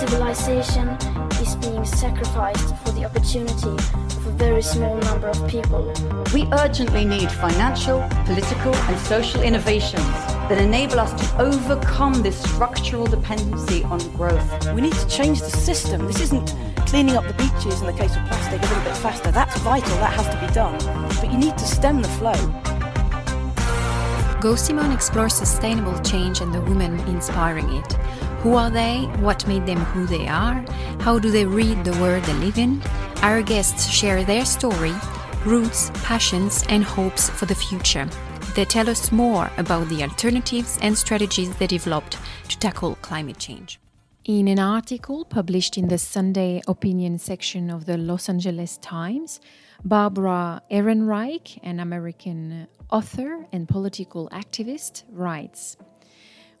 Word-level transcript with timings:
civilization 0.00 0.88
is 1.42 1.56
being 1.56 1.84
sacrificed 1.84 2.74
for 2.78 2.90
the 2.92 3.04
opportunity 3.04 3.68
of 3.68 4.26
a 4.26 4.30
very 4.30 4.62
small 4.62 4.96
number 4.96 5.28
of 5.28 5.46
people. 5.46 5.92
We 6.32 6.46
urgently 6.52 7.04
need 7.04 7.30
financial, 7.30 8.00
political, 8.24 8.74
and 8.74 8.98
social 9.00 9.42
innovations 9.42 10.06
that 10.48 10.56
enable 10.56 11.00
us 11.00 11.12
to 11.20 11.42
overcome 11.42 12.22
this 12.22 12.40
structural 12.40 13.06
dependency 13.06 13.84
on 13.84 13.98
growth. 14.16 14.72
We 14.72 14.80
need 14.80 14.94
to 14.94 15.06
change 15.06 15.40
the 15.40 15.50
system. 15.50 16.06
This 16.06 16.22
isn't 16.22 16.54
cleaning 16.86 17.16
up 17.16 17.26
the 17.26 17.34
beaches 17.34 17.82
in 17.82 17.86
the 17.86 17.92
case 17.92 18.16
of 18.16 18.24
plastic 18.24 18.62
a 18.62 18.66
little 18.68 18.84
bit 18.84 18.96
faster. 18.96 19.30
That's 19.30 19.58
vital, 19.58 19.96
that 19.98 20.14
has 20.14 20.28
to 20.34 20.46
be 20.46 20.50
done. 20.54 20.78
But 21.20 21.30
you 21.30 21.36
need 21.36 21.58
to 21.58 21.66
stem 21.66 22.00
the 22.00 22.08
flow. 22.08 22.40
Go 24.40 24.56
Simone 24.56 24.92
explores 24.92 25.34
sustainable 25.34 25.98
change 26.00 26.40
and 26.40 26.54
the 26.54 26.62
women 26.62 26.98
inspiring 27.00 27.68
it. 27.74 27.98
Who 28.42 28.54
are 28.54 28.70
they? 28.70 29.02
What 29.20 29.46
made 29.46 29.66
them 29.66 29.76
who 29.76 30.06
they 30.06 30.26
are? 30.26 30.64
How 31.00 31.18
do 31.18 31.30
they 31.30 31.44
read 31.44 31.84
the 31.84 31.92
world 32.00 32.24
they 32.24 32.32
live 32.32 32.56
in? 32.56 32.80
Our 33.20 33.42
guests 33.42 33.86
share 33.86 34.24
their 34.24 34.46
story, 34.46 34.94
roots, 35.44 35.90
passions, 36.04 36.64
and 36.70 36.82
hopes 36.82 37.28
for 37.28 37.44
the 37.44 37.54
future. 37.54 38.08
They 38.54 38.64
tell 38.64 38.88
us 38.88 39.12
more 39.12 39.50
about 39.58 39.90
the 39.90 40.02
alternatives 40.02 40.78
and 40.80 40.96
strategies 40.96 41.54
they 41.56 41.66
developed 41.66 42.16
to 42.48 42.58
tackle 42.58 42.94
climate 43.02 43.38
change. 43.38 43.78
In 44.24 44.48
an 44.48 44.58
article 44.58 45.26
published 45.26 45.76
in 45.76 45.88
the 45.88 45.98
Sunday 45.98 46.62
opinion 46.66 47.18
section 47.18 47.68
of 47.68 47.84
the 47.84 47.98
Los 47.98 48.30
Angeles 48.30 48.78
Times, 48.78 49.40
Barbara 49.84 50.62
Ehrenreich, 50.70 51.58
an 51.62 51.78
American 51.78 52.68
author 52.90 53.44
and 53.52 53.68
political 53.68 54.30
activist, 54.30 55.02
writes 55.12 55.76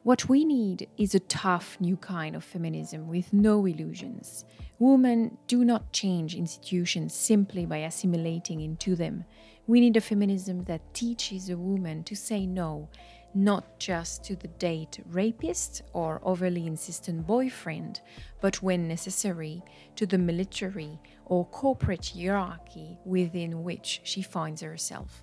what 0.02 0.28
we 0.28 0.44
need 0.46 0.88
is 0.96 1.14
a 1.14 1.20
tough 1.20 1.76
new 1.78 1.96
kind 1.96 2.34
of 2.34 2.42
feminism 2.42 3.06
with 3.06 3.32
no 3.34 3.66
illusions. 3.66 4.46
Women 4.78 5.36
do 5.46 5.62
not 5.62 5.92
change 5.92 6.34
institutions 6.34 7.12
simply 7.12 7.66
by 7.66 7.78
assimilating 7.78 8.62
into 8.62 8.96
them. 8.96 9.24
We 9.66 9.78
need 9.80 9.98
a 9.98 10.00
feminism 10.00 10.64
that 10.64 10.94
teaches 10.94 11.50
a 11.50 11.56
woman 11.58 12.02
to 12.04 12.16
say 12.16 12.46
no, 12.46 12.88
not 13.34 13.78
just 13.78 14.24
to 14.24 14.36
the 14.36 14.48
date 14.48 15.00
rapist 15.10 15.82
or 15.92 16.22
overly 16.24 16.66
insistent 16.66 17.26
boyfriend, 17.26 18.00
but 18.40 18.62
when 18.62 18.88
necessary, 18.88 19.62
to 19.96 20.06
the 20.06 20.18
military 20.18 20.98
or 21.26 21.44
corporate 21.44 22.12
hierarchy 22.16 22.98
within 23.04 23.62
which 23.62 24.00
she 24.04 24.22
finds 24.22 24.62
herself. 24.62 25.22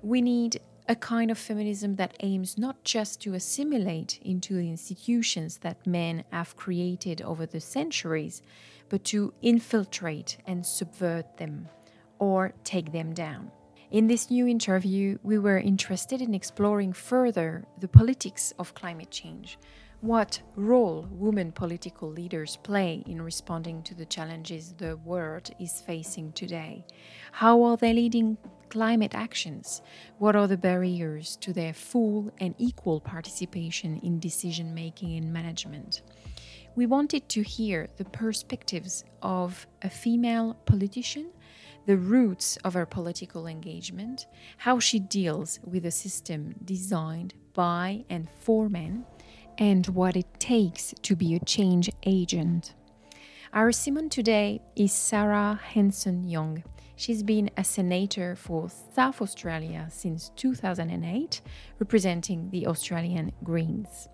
We 0.00 0.22
need 0.22 0.60
a 0.88 0.94
kind 0.94 1.30
of 1.30 1.38
feminism 1.38 1.96
that 1.96 2.16
aims 2.20 2.56
not 2.56 2.82
just 2.84 3.20
to 3.22 3.34
assimilate 3.34 4.20
into 4.22 4.54
the 4.54 4.70
institutions 4.70 5.58
that 5.58 5.86
men 5.86 6.22
have 6.30 6.56
created 6.56 7.20
over 7.22 7.44
the 7.46 7.60
centuries, 7.60 8.42
but 8.88 9.02
to 9.04 9.32
infiltrate 9.42 10.38
and 10.46 10.64
subvert 10.64 11.36
them 11.38 11.68
or 12.18 12.52
take 12.62 12.92
them 12.92 13.12
down. 13.12 13.50
In 13.90 14.06
this 14.06 14.30
new 14.30 14.46
interview, 14.46 15.18
we 15.22 15.38
were 15.38 15.58
interested 15.58 16.20
in 16.20 16.34
exploring 16.34 16.92
further 16.92 17.64
the 17.80 17.88
politics 17.88 18.52
of 18.58 18.74
climate 18.74 19.10
change. 19.10 19.58
What 20.02 20.42
role 20.56 21.08
women 21.10 21.52
political 21.52 22.10
leaders 22.10 22.58
play 22.62 23.02
in 23.06 23.22
responding 23.22 23.82
to 23.84 23.94
the 23.94 24.04
challenges 24.04 24.74
the 24.74 24.98
world 24.98 25.50
is 25.58 25.80
facing 25.80 26.32
today? 26.32 26.84
How 27.32 27.62
are 27.62 27.78
they 27.78 27.94
leading 27.94 28.36
climate 28.68 29.14
actions? 29.14 29.80
What 30.18 30.36
are 30.36 30.46
the 30.46 30.58
barriers 30.58 31.36
to 31.36 31.52
their 31.54 31.72
full 31.72 32.30
and 32.38 32.54
equal 32.58 33.00
participation 33.00 33.98
in 34.02 34.20
decision 34.20 34.74
making 34.74 35.16
and 35.16 35.32
management? 35.32 36.02
We 36.74 36.84
wanted 36.84 37.30
to 37.30 37.42
hear 37.42 37.88
the 37.96 38.04
perspectives 38.04 39.02
of 39.22 39.66
a 39.80 39.88
female 39.88 40.58
politician, 40.66 41.30
the 41.86 41.96
roots 41.96 42.58
of 42.64 42.74
her 42.74 42.84
political 42.84 43.46
engagement, 43.46 44.26
how 44.58 44.78
she 44.78 44.98
deals 44.98 45.58
with 45.64 45.86
a 45.86 45.90
system 45.90 46.54
designed 46.62 47.32
by 47.54 48.04
and 48.10 48.28
for 48.40 48.68
men, 48.68 49.06
and 49.58 49.86
what 49.88 50.16
it 50.16 50.26
takes 50.38 50.94
to 51.02 51.16
be 51.16 51.34
a 51.34 51.40
change 51.40 51.90
agent. 52.04 52.74
Our 53.52 53.72
Simone 53.72 54.10
today 54.10 54.60
is 54.74 54.92
Sarah 54.92 55.60
Hanson 55.72 56.28
Young. 56.28 56.62
She's 56.96 57.22
been 57.22 57.50
a 57.56 57.64
senator 57.64 58.36
for 58.36 58.68
South 58.94 59.22
Australia 59.22 59.86
since 59.90 60.30
2008, 60.36 61.40
representing 61.78 62.50
the 62.50 62.66
Australian 62.66 63.32
Greens. 63.42 64.08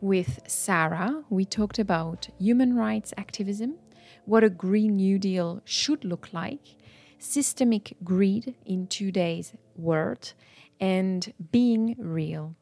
With 0.00 0.40
Sarah, 0.46 1.24
we 1.30 1.44
talked 1.44 1.78
about 1.78 2.28
human 2.38 2.76
rights 2.76 3.12
activism, 3.16 3.76
what 4.24 4.44
a 4.44 4.50
Green 4.50 4.96
New 4.96 5.18
Deal 5.18 5.62
should 5.64 6.04
look 6.04 6.32
like, 6.32 6.76
systemic 7.18 7.96
greed 8.04 8.54
in 8.64 8.86
today's 8.86 9.54
world, 9.76 10.34
and 10.80 11.32
being 11.50 11.96
real. 11.98 12.54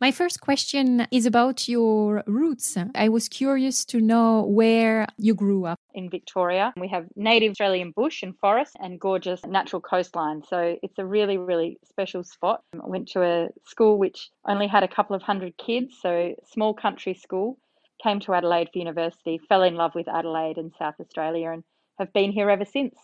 My 0.00 0.12
first 0.12 0.40
question 0.40 1.06
is 1.10 1.26
about 1.26 1.68
your 1.68 2.24
roots. 2.26 2.74
I 2.94 3.10
was 3.10 3.28
curious 3.28 3.84
to 3.84 4.00
know 4.00 4.46
where 4.46 5.06
you 5.18 5.34
grew 5.34 5.66
up. 5.66 5.78
In 5.92 6.08
Victoria, 6.08 6.72
we 6.80 6.88
have 6.88 7.04
native 7.16 7.50
Australian 7.50 7.90
bush 7.90 8.22
and 8.22 8.34
forest 8.38 8.74
and 8.80 8.98
gorgeous 8.98 9.44
natural 9.44 9.82
coastline. 9.82 10.42
So 10.48 10.78
it's 10.82 10.98
a 10.98 11.04
really, 11.04 11.36
really 11.36 11.76
special 11.84 12.24
spot. 12.24 12.62
I 12.72 12.86
went 12.86 13.08
to 13.08 13.22
a 13.22 13.48
school 13.66 13.98
which 13.98 14.30
only 14.48 14.68
had 14.68 14.84
a 14.84 14.88
couple 14.88 15.14
of 15.14 15.20
hundred 15.20 15.58
kids, 15.58 15.98
so 16.00 16.34
small 16.50 16.72
country 16.72 17.12
school. 17.12 17.58
Came 18.02 18.20
to 18.20 18.32
Adelaide 18.32 18.70
for 18.72 18.78
university, 18.78 19.38
fell 19.50 19.62
in 19.62 19.74
love 19.74 19.94
with 19.94 20.08
Adelaide 20.08 20.56
and 20.56 20.72
South 20.78 20.94
Australia, 20.98 21.50
and 21.50 21.62
have 21.98 22.10
been 22.14 22.32
here 22.32 22.48
ever 22.48 22.64
since. 22.64 22.94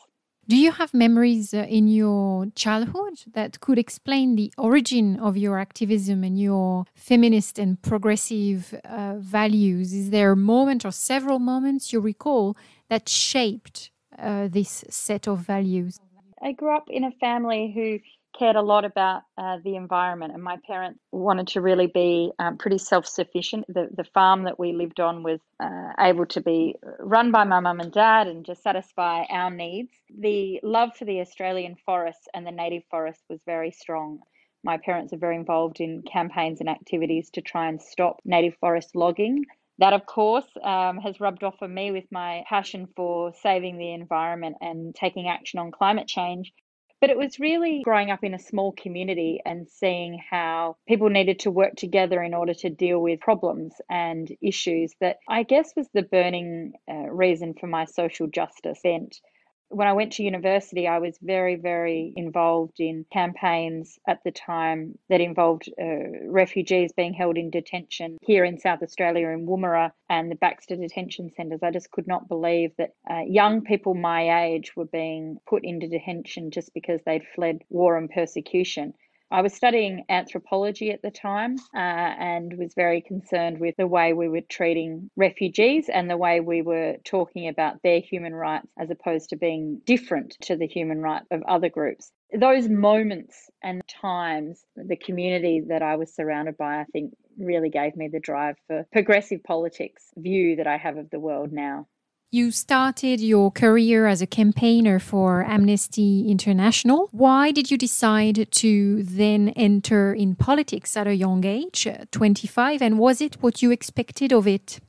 Do 0.48 0.56
you 0.56 0.70
have 0.70 0.94
memories 0.94 1.52
uh, 1.52 1.66
in 1.68 1.88
your 1.88 2.46
childhood 2.54 3.14
that 3.34 3.58
could 3.58 3.80
explain 3.80 4.36
the 4.36 4.52
origin 4.56 5.18
of 5.18 5.36
your 5.36 5.58
activism 5.58 6.22
and 6.22 6.38
your 6.40 6.84
feminist 6.94 7.58
and 7.58 7.82
progressive 7.82 8.72
uh, 8.84 9.16
values? 9.18 9.92
Is 9.92 10.10
there 10.10 10.30
a 10.30 10.36
moment 10.36 10.84
or 10.84 10.92
several 10.92 11.40
moments 11.40 11.92
you 11.92 11.98
recall 11.98 12.56
that 12.88 13.08
shaped 13.08 13.90
uh, 14.16 14.46
this 14.46 14.84
set 14.88 15.26
of 15.26 15.40
values? 15.40 15.98
I 16.42 16.52
grew 16.52 16.76
up 16.76 16.88
in 16.90 17.04
a 17.04 17.10
family 17.12 17.72
who 17.74 18.00
cared 18.38 18.56
a 18.56 18.62
lot 18.62 18.84
about 18.84 19.22
uh, 19.38 19.58
the 19.64 19.76
environment, 19.76 20.34
and 20.34 20.42
my 20.42 20.58
parents 20.66 21.00
wanted 21.10 21.48
to 21.48 21.60
really 21.60 21.86
be 21.86 22.30
um, 22.38 22.58
pretty 22.58 22.78
self 22.78 23.06
sufficient. 23.06 23.64
The, 23.68 23.88
the 23.96 24.04
farm 24.04 24.44
that 24.44 24.58
we 24.58 24.72
lived 24.72 25.00
on 25.00 25.22
was 25.22 25.40
uh, 25.58 25.92
able 25.98 26.26
to 26.26 26.40
be 26.40 26.76
run 26.98 27.32
by 27.32 27.44
my 27.44 27.60
mum 27.60 27.80
and 27.80 27.92
dad 27.92 28.26
and 28.26 28.44
just 28.44 28.62
satisfy 28.62 29.24
our 29.30 29.50
needs. 29.50 29.92
The 30.18 30.60
love 30.62 30.90
for 30.96 31.04
the 31.06 31.20
Australian 31.20 31.76
forests 31.86 32.28
and 32.34 32.46
the 32.46 32.52
native 32.52 32.82
forest 32.90 33.22
was 33.30 33.40
very 33.46 33.70
strong. 33.70 34.20
My 34.62 34.78
parents 34.78 35.12
are 35.12 35.18
very 35.18 35.36
involved 35.36 35.80
in 35.80 36.02
campaigns 36.02 36.60
and 36.60 36.68
activities 36.68 37.30
to 37.30 37.40
try 37.40 37.68
and 37.68 37.80
stop 37.80 38.20
native 38.24 38.56
forest 38.56 38.94
logging. 38.94 39.44
That, 39.78 39.92
of 39.92 40.06
course, 40.06 40.46
um, 40.62 40.98
has 40.98 41.20
rubbed 41.20 41.44
off 41.44 41.56
on 41.60 41.72
me 41.74 41.90
with 41.90 42.10
my 42.10 42.44
passion 42.48 42.88
for 42.96 43.32
saving 43.42 43.76
the 43.76 43.92
environment 43.92 44.56
and 44.60 44.94
taking 44.94 45.28
action 45.28 45.58
on 45.58 45.70
climate 45.70 46.08
change. 46.08 46.52
But 46.98 47.10
it 47.10 47.18
was 47.18 47.38
really 47.38 47.82
growing 47.84 48.10
up 48.10 48.24
in 48.24 48.32
a 48.32 48.38
small 48.38 48.72
community 48.72 49.40
and 49.44 49.68
seeing 49.68 50.18
how 50.30 50.76
people 50.88 51.10
needed 51.10 51.40
to 51.40 51.50
work 51.50 51.74
together 51.76 52.22
in 52.22 52.32
order 52.32 52.54
to 52.54 52.70
deal 52.70 53.02
with 53.02 53.20
problems 53.20 53.74
and 53.90 54.34
issues 54.40 54.94
that 55.00 55.18
I 55.28 55.42
guess 55.42 55.74
was 55.76 55.88
the 55.92 56.02
burning 56.02 56.72
uh, 56.90 57.10
reason 57.10 57.52
for 57.52 57.66
my 57.66 57.84
social 57.84 58.28
justice 58.28 58.80
bent 58.82 59.20
when 59.68 59.88
I 59.88 59.92
went 59.92 60.12
to 60.14 60.22
university, 60.22 60.86
I 60.86 60.98
was 60.98 61.18
very, 61.20 61.56
very 61.56 62.12
involved 62.16 62.78
in 62.78 63.04
campaigns 63.12 63.98
at 64.06 64.22
the 64.24 64.30
time 64.30 64.98
that 65.08 65.20
involved 65.20 65.68
uh, 65.80 66.28
refugees 66.28 66.92
being 66.92 67.14
held 67.14 67.36
in 67.36 67.50
detention 67.50 68.18
here 68.22 68.44
in 68.44 68.58
South 68.58 68.82
Australia 68.82 69.28
in 69.28 69.46
Woomera 69.46 69.92
and 70.08 70.30
the 70.30 70.36
Baxter 70.36 70.76
detention 70.76 71.30
centres. 71.36 71.62
I 71.62 71.70
just 71.72 71.90
could 71.90 72.06
not 72.06 72.28
believe 72.28 72.70
that 72.78 72.94
uh, 73.10 73.22
young 73.26 73.62
people 73.62 73.94
my 73.94 74.46
age 74.46 74.76
were 74.76 74.86
being 74.86 75.38
put 75.48 75.64
into 75.64 75.88
detention 75.88 76.50
just 76.50 76.72
because 76.72 77.00
they'd 77.04 77.26
fled 77.34 77.62
war 77.68 77.96
and 77.96 78.08
persecution. 78.08 78.94
I 79.30 79.42
was 79.42 79.54
studying 79.54 80.04
anthropology 80.08 80.92
at 80.92 81.02
the 81.02 81.10
time 81.10 81.56
uh, 81.74 81.78
and 81.78 82.56
was 82.56 82.74
very 82.74 83.00
concerned 83.00 83.58
with 83.58 83.74
the 83.76 83.86
way 83.86 84.12
we 84.12 84.28
were 84.28 84.42
treating 84.42 85.10
refugees 85.16 85.88
and 85.88 86.08
the 86.08 86.16
way 86.16 86.40
we 86.40 86.62
were 86.62 86.96
talking 87.04 87.48
about 87.48 87.82
their 87.82 87.98
human 87.98 88.34
rights 88.34 88.68
as 88.78 88.90
opposed 88.90 89.30
to 89.30 89.36
being 89.36 89.80
different 89.84 90.36
to 90.42 90.56
the 90.56 90.68
human 90.68 91.00
rights 91.00 91.26
of 91.32 91.42
other 91.48 91.68
groups. 91.68 92.12
Those 92.32 92.68
moments 92.68 93.50
and 93.62 93.82
times, 93.88 94.64
the 94.76 94.96
community 94.96 95.64
that 95.68 95.82
I 95.82 95.96
was 95.96 96.14
surrounded 96.14 96.56
by, 96.56 96.80
I 96.80 96.84
think 96.84 97.12
really 97.36 97.70
gave 97.70 97.96
me 97.96 98.08
the 98.08 98.20
drive 98.20 98.56
for 98.68 98.86
progressive 98.92 99.42
politics 99.42 100.04
view 100.16 100.56
that 100.56 100.66
I 100.68 100.76
have 100.76 100.96
of 100.98 101.10
the 101.10 101.20
world 101.20 101.52
now. 101.52 101.88
You 102.32 102.50
started 102.50 103.20
your 103.20 103.52
career 103.52 104.08
as 104.08 104.20
a 104.20 104.26
campaigner 104.26 104.98
for 104.98 105.44
Amnesty 105.44 106.28
International. 106.28 107.08
Why 107.12 107.52
did 107.52 107.70
you 107.70 107.78
decide 107.78 108.50
to 108.50 109.02
then 109.04 109.50
enter 109.50 110.12
in 110.12 110.34
politics 110.34 110.96
at 110.96 111.06
a 111.06 111.14
young 111.14 111.46
age, 111.46 111.86
25, 112.10 112.82
and 112.82 112.98
was 112.98 113.20
it 113.20 113.36
what 113.42 113.62
you 113.62 113.70
expected 113.70 114.32
of 114.32 114.48
it? 114.48 114.80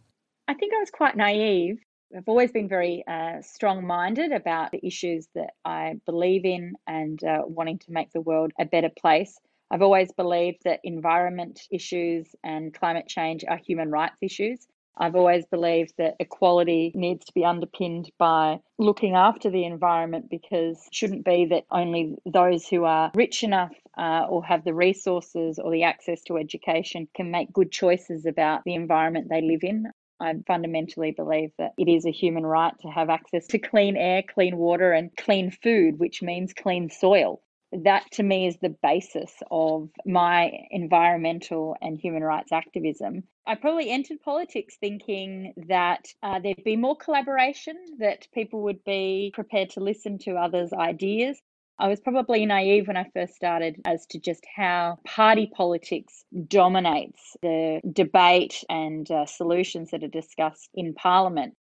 I 0.48 0.56
think 0.56 0.74
I 0.74 0.80
was 0.80 0.90
quite 0.90 1.16
naive. 1.16 1.78
I've 2.16 2.28
always 2.28 2.52
been 2.52 2.68
very 2.68 3.04
uh, 3.08 3.44
strong 3.44 3.86
minded 3.86 4.32
about 4.32 4.72
the 4.72 4.84
issues 4.84 5.28
that 5.36 5.52
I 5.64 6.00
believe 6.08 6.44
in 6.44 6.74
and 6.88 7.24
uh, 7.24 7.44
wanting 7.46 7.78
to 7.80 7.92
make 7.92 8.12
the 8.14 8.22
world 8.22 8.52
a 8.60 8.66
better 8.66 8.90
place. 8.90 9.38
I've 9.70 9.84
always 9.84 10.12
believed 10.12 10.64
that 10.64 10.80
environment 10.84 11.62
issues 11.70 12.28
and 12.44 12.74
climate 12.74 13.08
change 13.08 13.46
are 13.48 13.58
human 13.58 13.92
rights 13.92 14.18
issues. 14.24 14.66
I've 15.00 15.16
always 15.16 15.46
believed 15.46 15.94
that 15.98 16.16
equality 16.20 16.92
needs 16.96 17.26
to 17.26 17.34
be 17.34 17.46
underpinned 17.46 18.12
by 18.18 18.60
looking 18.78 19.16
after 19.16 19.50
the 19.50 19.66
environment 19.66 20.30
because 20.30 20.78
it 20.88 20.94
shouldn't 20.94 21.26
be 21.26 21.46
that 21.46 21.66
only 21.72 22.16
those 22.26 22.68
who 22.68 22.84
are 22.84 23.12
rich 23.14 23.44
enough 23.44 23.74
uh, 23.98 24.26
or 24.30 24.44
have 24.44 24.64
the 24.64 24.74
resources 24.74 25.60
or 25.60 25.72
the 25.72 25.84
access 25.84 26.22
to 26.24 26.38
education 26.38 27.08
can 27.16 27.32
make 27.32 27.54
good 27.54 27.72
choices 27.72 28.26
about 28.26 28.64
the 28.64 28.74
environment 28.74 29.28
they 29.30 29.42
live 29.42 29.64
in. 29.64 29.86
I 30.20 30.34
fundamentally 30.48 31.12
believe 31.12 31.52
that 31.60 31.74
it 31.78 31.88
is 31.88 32.06
a 32.06 32.12
human 32.12 32.46
right 32.46 32.74
to 32.82 32.88
have 32.88 33.10
access 33.10 33.46
to 33.48 33.60
clean 33.60 33.96
air, 33.96 34.24
clean 34.24 34.58
water, 34.58 34.92
and 34.92 35.16
clean 35.16 35.52
food, 35.52 36.00
which 36.00 36.24
means 36.24 36.54
clean 36.54 36.90
soil. 36.90 37.42
That 37.72 38.10
to 38.14 38.24
me 38.24 38.48
is 38.48 38.58
the 38.58 38.76
basis 38.82 39.32
of 39.52 39.90
my 40.06 40.52
environmental 40.72 41.76
and 41.82 41.98
human 41.98 42.24
rights 42.24 42.52
activism. 42.52 43.24
I 43.46 43.56
probably 43.56 43.90
entered 43.90 44.22
politics 44.22 44.78
thinking 44.80 45.54
that 45.68 46.06
uh, 46.24 46.40
there'd 46.40 46.64
be 46.64 46.76
more 46.76 46.96
collaboration, 46.96 47.76
that 48.00 48.28
people 48.34 48.62
would 48.64 48.84
be 48.84 49.32
prepared 49.34 49.72
to 49.72 49.80
listen 49.80 50.18
to 50.20 50.36
others' 50.36 50.74
ideas, 50.74 51.42
I 51.80 51.88
was 51.90 52.00
probably 52.00 52.44
naive 52.46 52.88
when 52.88 52.98
I 52.98 53.06
first 53.14 53.36
started 53.36 53.82
as 53.86 54.08
to 54.08 54.20
just 54.20 54.44
how 54.56 54.98
party 55.06 55.46
politics 55.46 56.26
dominates 56.48 57.38
the 57.44 57.82
debate 57.94 58.64
and 58.68 59.10
uh, 59.12 59.28
solutions 59.28 59.92
that 59.92 60.04
are 60.04 60.08
discussed 60.08 60.70
in 60.74 60.96
Parliament. 60.96 61.56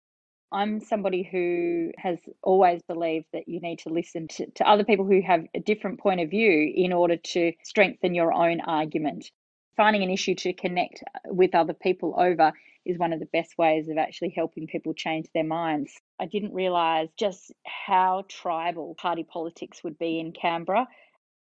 I'm 0.55 0.81
somebody 0.81 1.25
who 1.25 1.91
has 1.99 2.19
always 2.43 2.81
believed 2.83 3.27
that 3.33 3.49
you 3.49 3.61
need 3.61 3.81
to 3.81 3.89
listen 3.91 4.29
to, 4.29 4.51
to 4.53 4.69
other 4.69 4.85
people 4.85 5.05
who 5.05 5.21
have 5.21 5.45
a 5.55 5.61
different 5.61 6.01
point 6.01 6.21
of 6.21 6.31
view 6.31 6.73
in 6.75 6.93
order 6.93 7.17
to 7.17 7.53
strengthen 7.65 8.15
your 8.15 8.33
own 8.33 8.61
argument. 8.61 9.31
Finding 9.77 10.05
an 10.05 10.11
issue 10.11 10.37
to 10.37 10.53
connect 10.53 11.03
uh, 11.03 11.35
with 11.35 11.57
other 11.57 11.75
people 11.75 12.15
over 12.17 12.53
is 12.87 12.99
one 12.99 13.13
of 13.13 13.19
the 13.19 13.27
best 13.27 13.59
ways 13.59 13.89
of 13.89 13.99
actually 13.99 14.33
helping 14.37 14.69
people 14.69 14.95
change 14.95 15.27
their 15.35 15.45
minds. 15.45 15.93
I 16.21 16.27
didn't 16.27 16.55
realise 16.55 17.11
just 17.19 17.53
how 17.67 18.25
tribal 18.29 18.95
party 18.97 19.25
politics 19.25 19.83
would 19.83 19.99
be 19.99 20.21
in 20.21 20.33
Canberra. 20.33 20.87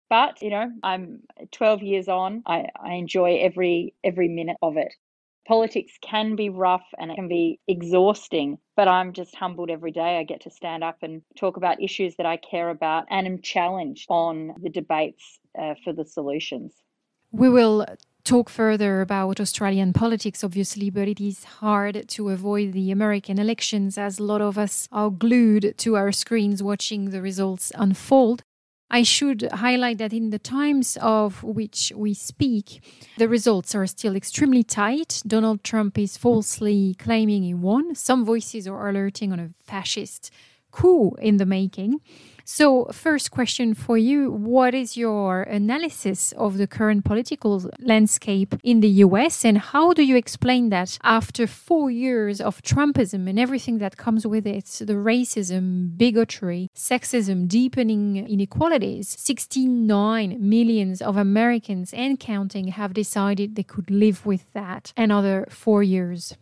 But, 0.09 0.41
you 0.41 0.51
know, 0.51 0.71
I'm 0.83 1.23
12 1.51 1.83
years 1.83 2.07
on. 2.07 2.43
I, 2.45 2.67
I 2.81 2.93
enjoy 2.93 3.39
every 3.41 3.95
every 4.03 4.29
minute 4.29 4.57
of 4.61 4.77
it. 4.77 4.93
Politics 5.47 5.93
can 6.01 6.35
be 6.35 6.49
rough 6.49 6.85
and 6.97 7.11
it 7.11 7.15
can 7.15 7.27
be 7.27 7.59
exhausting, 7.67 8.57
but 8.75 8.87
I'm 8.87 9.13
just 9.13 9.35
humbled 9.35 9.69
every 9.69 9.91
day. 9.91 10.17
I 10.17 10.23
get 10.23 10.41
to 10.41 10.49
stand 10.49 10.83
up 10.83 10.97
and 11.03 11.21
talk 11.37 11.57
about 11.57 11.81
issues 11.81 12.15
that 12.15 12.25
I 12.25 12.37
care 12.37 12.69
about 12.69 13.05
and 13.09 13.27
am 13.27 13.41
challenged 13.41 14.07
on 14.09 14.55
the 14.61 14.69
debates 14.69 15.39
uh, 15.59 15.75
for 15.83 15.93
the 15.93 16.05
solutions. 16.05 16.73
We 17.31 17.49
will 17.49 17.85
talk 18.23 18.49
further 18.49 19.01
about 19.01 19.39
Australian 19.39 19.93
politics, 19.93 20.43
obviously, 20.43 20.89
but 20.89 21.07
it 21.07 21.21
is 21.21 21.43
hard 21.43 22.09
to 22.09 22.29
avoid 22.29 22.73
the 22.73 22.91
American 22.91 23.37
elections 23.37 23.97
as 23.97 24.17
a 24.17 24.23
lot 24.23 24.41
of 24.41 24.57
us 24.57 24.89
are 24.91 25.11
glued 25.11 25.75
to 25.77 25.95
our 25.95 26.11
screens 26.11 26.63
watching 26.63 27.11
the 27.11 27.21
results 27.21 27.71
unfold. 27.75 28.43
I 28.95 29.03
should 29.03 29.41
highlight 29.51 29.97
that 29.97 30.13
in 30.13 30.29
the 30.29 30.39
times 30.39 30.97
of 31.01 31.43
which 31.43 31.91
we 31.97 32.13
speak, 32.13 32.81
the 33.17 33.27
results 33.27 33.75
are 33.75 33.85
still 33.87 34.15
extremely 34.15 34.63
tight. 34.63 35.21
Donald 35.27 35.65
Trump 35.65 35.97
is 35.97 36.15
falsely 36.15 36.95
claiming 36.97 37.43
he 37.43 37.53
won. 37.53 37.93
Some 37.95 38.23
voices 38.23 38.69
are 38.69 38.87
alerting 38.87 39.33
on 39.33 39.39
a 39.41 39.49
fascist 39.65 40.31
coup 40.75 41.15
in 41.21 41.37
the 41.37 41.45
making. 41.45 42.01
So, 42.47 42.85
first 42.91 43.31
question 43.31 43.73
for 43.73 43.97
you 43.97 44.29
What 44.29 44.75
is 44.75 44.95
your 44.95 45.41
analysis 45.43 46.31
of 46.33 46.59
the 46.59 46.67
current 46.67 47.03
political 47.03 47.53
landscape 47.79 48.53
in 48.63 48.81
the 48.81 48.93
US, 49.05 49.43
and 49.43 49.57
how 49.57 49.93
do 49.93 50.03
you 50.03 50.15
explain 50.15 50.69
that 50.69 50.99
after 51.01 51.47
four 51.47 51.89
years 51.89 52.39
of 52.39 52.61
Trumpism 52.61 53.27
and 53.27 53.39
everything 53.39 53.79
that 53.79 53.97
comes 53.97 54.27
with 54.27 54.45
it 54.45 54.65
the 54.89 54.99
racism, 55.13 55.97
bigotry, 55.97 56.69
sexism, 56.75 57.47
deepening 57.47 58.03
inequalities 58.35 59.07
69 59.17 60.37
millions 60.39 61.01
of 61.01 61.17
Americans 61.17 61.93
and 61.93 62.19
counting 62.19 62.67
have 62.67 62.93
decided 62.93 63.55
they 63.55 63.63
could 63.63 63.89
live 63.89 64.23
with 64.23 64.45
that 64.53 64.93
another 64.95 65.47
four 65.49 65.81
years? 65.81 66.35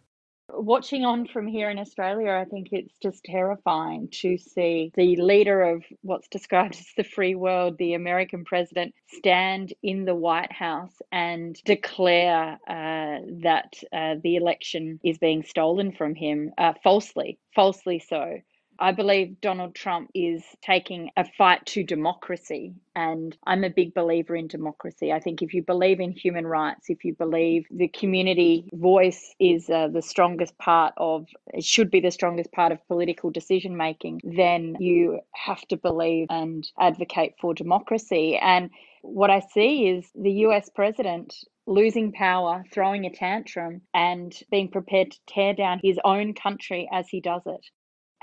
Watching 0.50 1.06
on 1.06 1.28
from 1.28 1.48
here 1.48 1.70
in 1.70 1.80
Australia, 1.80 2.32
I 2.32 2.46
think 2.46 2.70
it's 2.72 2.98
just 3.02 3.24
terrifying 3.24 4.10
to 4.22 4.38
see 4.38 4.92
the 4.96 5.16
leader 5.18 5.62
of 5.62 5.84
what's 6.02 6.28
described 6.28 6.76
as 6.80 6.88
the 6.98 7.04
free 7.04 7.36
world, 7.36 7.78
the 7.78 7.94
American 7.94 8.46
president, 8.46 8.94
stand 9.08 9.74
in 9.82 10.06
the 10.06 10.16
White 10.16 10.52
House 10.52 10.96
and 11.12 11.56
declare 11.66 12.60
uh, 12.68 13.20
that 13.42 13.74
uh, 13.92 14.16
the 14.24 14.36
election 14.36 15.00
is 15.04 15.18
being 15.18 15.44
stolen 15.44 15.92
from 15.92 16.16
him 16.16 16.52
uh, 16.58 16.74
falsely, 16.84 17.40
falsely 17.56 18.00
so. 18.00 18.40
I 18.80 18.92
believe 18.92 19.40
Donald 19.40 19.76
Trump 19.76 20.10
is 20.16 20.44
taking 20.62 21.12
a 21.16 21.26
fight 21.38 21.66
to 21.68 21.84
democracy. 21.84 22.74
And 22.96 23.38
I'm 23.46 23.64
a 23.64 23.70
big 23.70 23.94
believer 23.94 24.36
in 24.36 24.48
democracy. 24.48 25.12
I 25.12 25.20
think 25.20 25.42
if 25.42 25.54
you 25.54 25.64
believe 25.64 26.00
in 26.00 26.12
human 26.12 26.46
rights, 26.46 26.90
if 26.90 27.06
you 27.06 27.14
believe 27.14 27.66
the 27.72 27.88
community 27.88 28.70
voice 28.74 29.34
is 29.40 29.70
uh, 29.70 29.88
the 29.88 30.02
strongest 30.02 30.58
part 30.58 30.94
of, 30.98 31.28
it 31.54 31.64
should 31.64 31.92
be 31.92 32.00
the 32.00 32.12
strongest 32.12 32.52
part 32.52 32.72
of 32.72 32.88
political 32.88 33.30
decision 33.30 33.78
making, 33.78 34.22
then 34.24 34.76
you 34.80 35.20
have 35.34 35.62
to 35.68 35.78
believe 35.78 36.28
and 36.30 36.68
advocate 36.80 37.36
for 37.40 37.54
democracy. 37.54 38.38
And 38.38 38.70
what 39.02 39.30
I 39.30 39.42
see 39.54 39.88
is 39.88 40.10
the 40.16 40.32
US 40.48 40.70
president 40.70 41.36
losing 41.66 42.12
power, 42.12 42.64
throwing 42.74 43.06
a 43.06 43.10
tantrum, 43.10 43.82
and 43.94 44.38
being 44.52 44.70
prepared 44.70 45.12
to 45.12 45.20
tear 45.28 45.54
down 45.54 45.80
his 45.84 46.00
own 46.04 46.34
country 46.34 46.90
as 46.92 47.08
he 47.08 47.22
does 47.22 47.44
it 47.46 47.66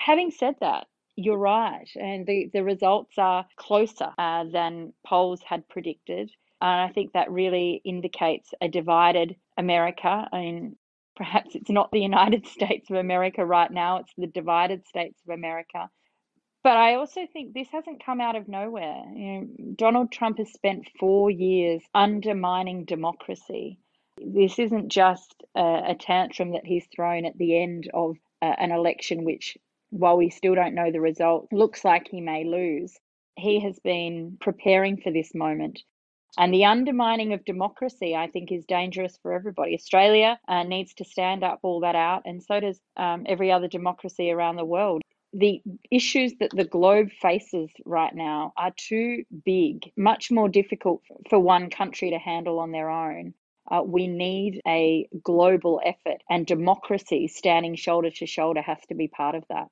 having 0.00 0.30
said 0.30 0.56
that, 0.60 0.86
you're 1.16 1.36
right, 1.36 1.88
and 1.96 2.26
the, 2.26 2.50
the 2.52 2.64
results 2.64 3.18
are 3.18 3.46
closer 3.56 4.10
uh, 4.18 4.44
than 4.44 4.92
polls 5.06 5.42
had 5.44 5.68
predicted. 5.68 6.30
And 6.62 6.80
I 6.80 6.92
think 6.92 7.12
that 7.12 7.30
really 7.30 7.80
indicates 7.84 8.52
a 8.60 8.68
divided 8.68 9.36
America. 9.56 10.28
I 10.32 10.38
mean, 10.38 10.76
perhaps 11.16 11.54
it's 11.54 11.70
not 11.70 11.90
the 11.90 12.00
United 12.00 12.46
States 12.56 12.90
of 12.90 12.96
America 12.96 13.44
right 13.44 13.70
now, 13.70 13.98
it's 13.98 14.12
the 14.16 14.26
divided 14.26 14.86
states 14.86 15.20
of 15.26 15.34
America. 15.34 15.88
But 16.62 16.76
I 16.76 16.94
also 16.96 17.26
think 17.32 17.54
this 17.54 17.68
hasn't 17.72 18.04
come 18.04 18.20
out 18.20 18.36
of 18.36 18.48
nowhere. 18.48 19.02
You 19.14 19.32
know, 19.32 19.48
Donald 19.76 20.12
Trump 20.12 20.38
has 20.38 20.52
spent 20.52 20.90
four 20.98 21.30
years 21.30 21.82
undermining 21.94 22.84
democracy. 22.84 23.78
This 24.18 24.58
isn't 24.58 24.90
just 24.90 25.42
a, 25.54 25.82
a 25.88 25.94
tantrum 25.94 26.52
that 26.52 26.66
he's 26.66 26.86
thrown 26.94 27.24
at 27.24 27.38
the 27.38 27.62
end 27.62 27.90
of 27.94 28.16
uh, 28.42 28.54
an 28.58 28.72
election 28.72 29.24
which 29.24 29.56
while 29.90 30.16
we 30.16 30.30
still 30.30 30.54
don't 30.54 30.74
know 30.74 30.90
the 30.90 31.00
result, 31.00 31.48
looks 31.52 31.84
like 31.84 32.08
he 32.08 32.20
may 32.20 32.44
lose. 32.44 32.96
He 33.36 33.60
has 33.60 33.78
been 33.78 34.38
preparing 34.40 34.96
for 34.96 35.10
this 35.12 35.34
moment. 35.34 35.80
And 36.38 36.54
the 36.54 36.64
undermining 36.64 37.32
of 37.32 37.44
democracy, 37.44 38.14
I 38.14 38.28
think, 38.28 38.52
is 38.52 38.64
dangerous 38.64 39.18
for 39.20 39.32
everybody. 39.32 39.74
Australia 39.74 40.38
uh, 40.46 40.62
needs 40.62 40.94
to 40.94 41.04
stand 41.04 41.42
up, 41.42 41.58
all 41.62 41.80
that 41.80 41.96
out, 41.96 42.22
and 42.24 42.42
so 42.42 42.60
does 42.60 42.80
um, 42.96 43.24
every 43.26 43.50
other 43.50 43.66
democracy 43.66 44.30
around 44.30 44.56
the 44.56 44.64
world. 44.64 45.02
The 45.32 45.60
issues 45.90 46.34
that 46.40 46.50
the 46.50 46.64
globe 46.64 47.10
faces 47.20 47.70
right 47.84 48.14
now 48.14 48.52
are 48.56 48.72
too 48.76 49.24
big, 49.44 49.92
much 49.96 50.30
more 50.30 50.48
difficult 50.48 51.02
for 51.28 51.38
one 51.38 51.70
country 51.70 52.10
to 52.10 52.18
handle 52.18 52.58
on 52.60 52.70
their 52.72 52.90
own. 52.90 53.34
Uh, 53.70 53.82
we 53.84 54.06
need 54.06 54.60
a 54.66 55.08
global 55.22 55.80
effort, 55.84 56.22
and 56.28 56.46
democracy 56.46 57.28
standing 57.28 57.74
shoulder 57.74 58.10
to 58.10 58.26
shoulder 58.26 58.62
has 58.62 58.78
to 58.88 58.94
be 58.94 59.08
part 59.08 59.34
of 59.34 59.44
that. 59.48 59.68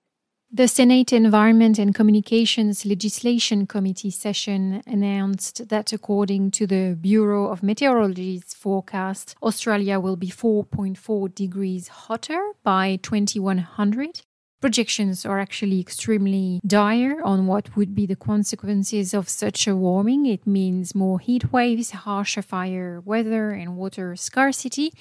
The 0.50 0.67
Senate 0.67 1.12
Environment 1.12 1.78
and 1.78 1.95
Communications 1.95 2.87
Legislation 2.87 3.67
Committee 3.67 4.11
session 4.11 4.83
announced 4.87 5.69
that 5.69 5.93
according 5.93 6.52
to 6.52 6.67
the 6.67 6.97
Bureau 6.99 7.49
of 7.49 7.62
Meteorology's 7.62 8.55
forecast, 8.55 9.37
Australia 9.43 10.00
will 10.00 10.17
be 10.17 10.28
4.4 10.28 11.35
degrees 11.35 11.88
hotter 11.88 12.40
by 12.62 12.99
2100. 13.02 14.23
Projections 14.62 15.26
are 15.26 15.38
actually 15.38 15.81
extremely 15.81 16.61
dire 16.67 17.23
on 17.23 17.47
what 17.47 17.76
would 17.76 17.95
be 17.95 18.07
the 18.07 18.17
consequences 18.17 19.12
of 19.12 19.28
such 19.28 19.69
a 19.69 19.76
warming. 19.76 20.25
It 20.25 20.47
means 20.47 20.95
more 20.95 21.21
heat 21.21 21.52
waves, 21.52 21.90
harsher 21.90 22.43
fire 22.43 23.02
weather, 23.05 23.50
and 23.50 23.76
water 23.76 24.17
scarcity, 24.17 24.95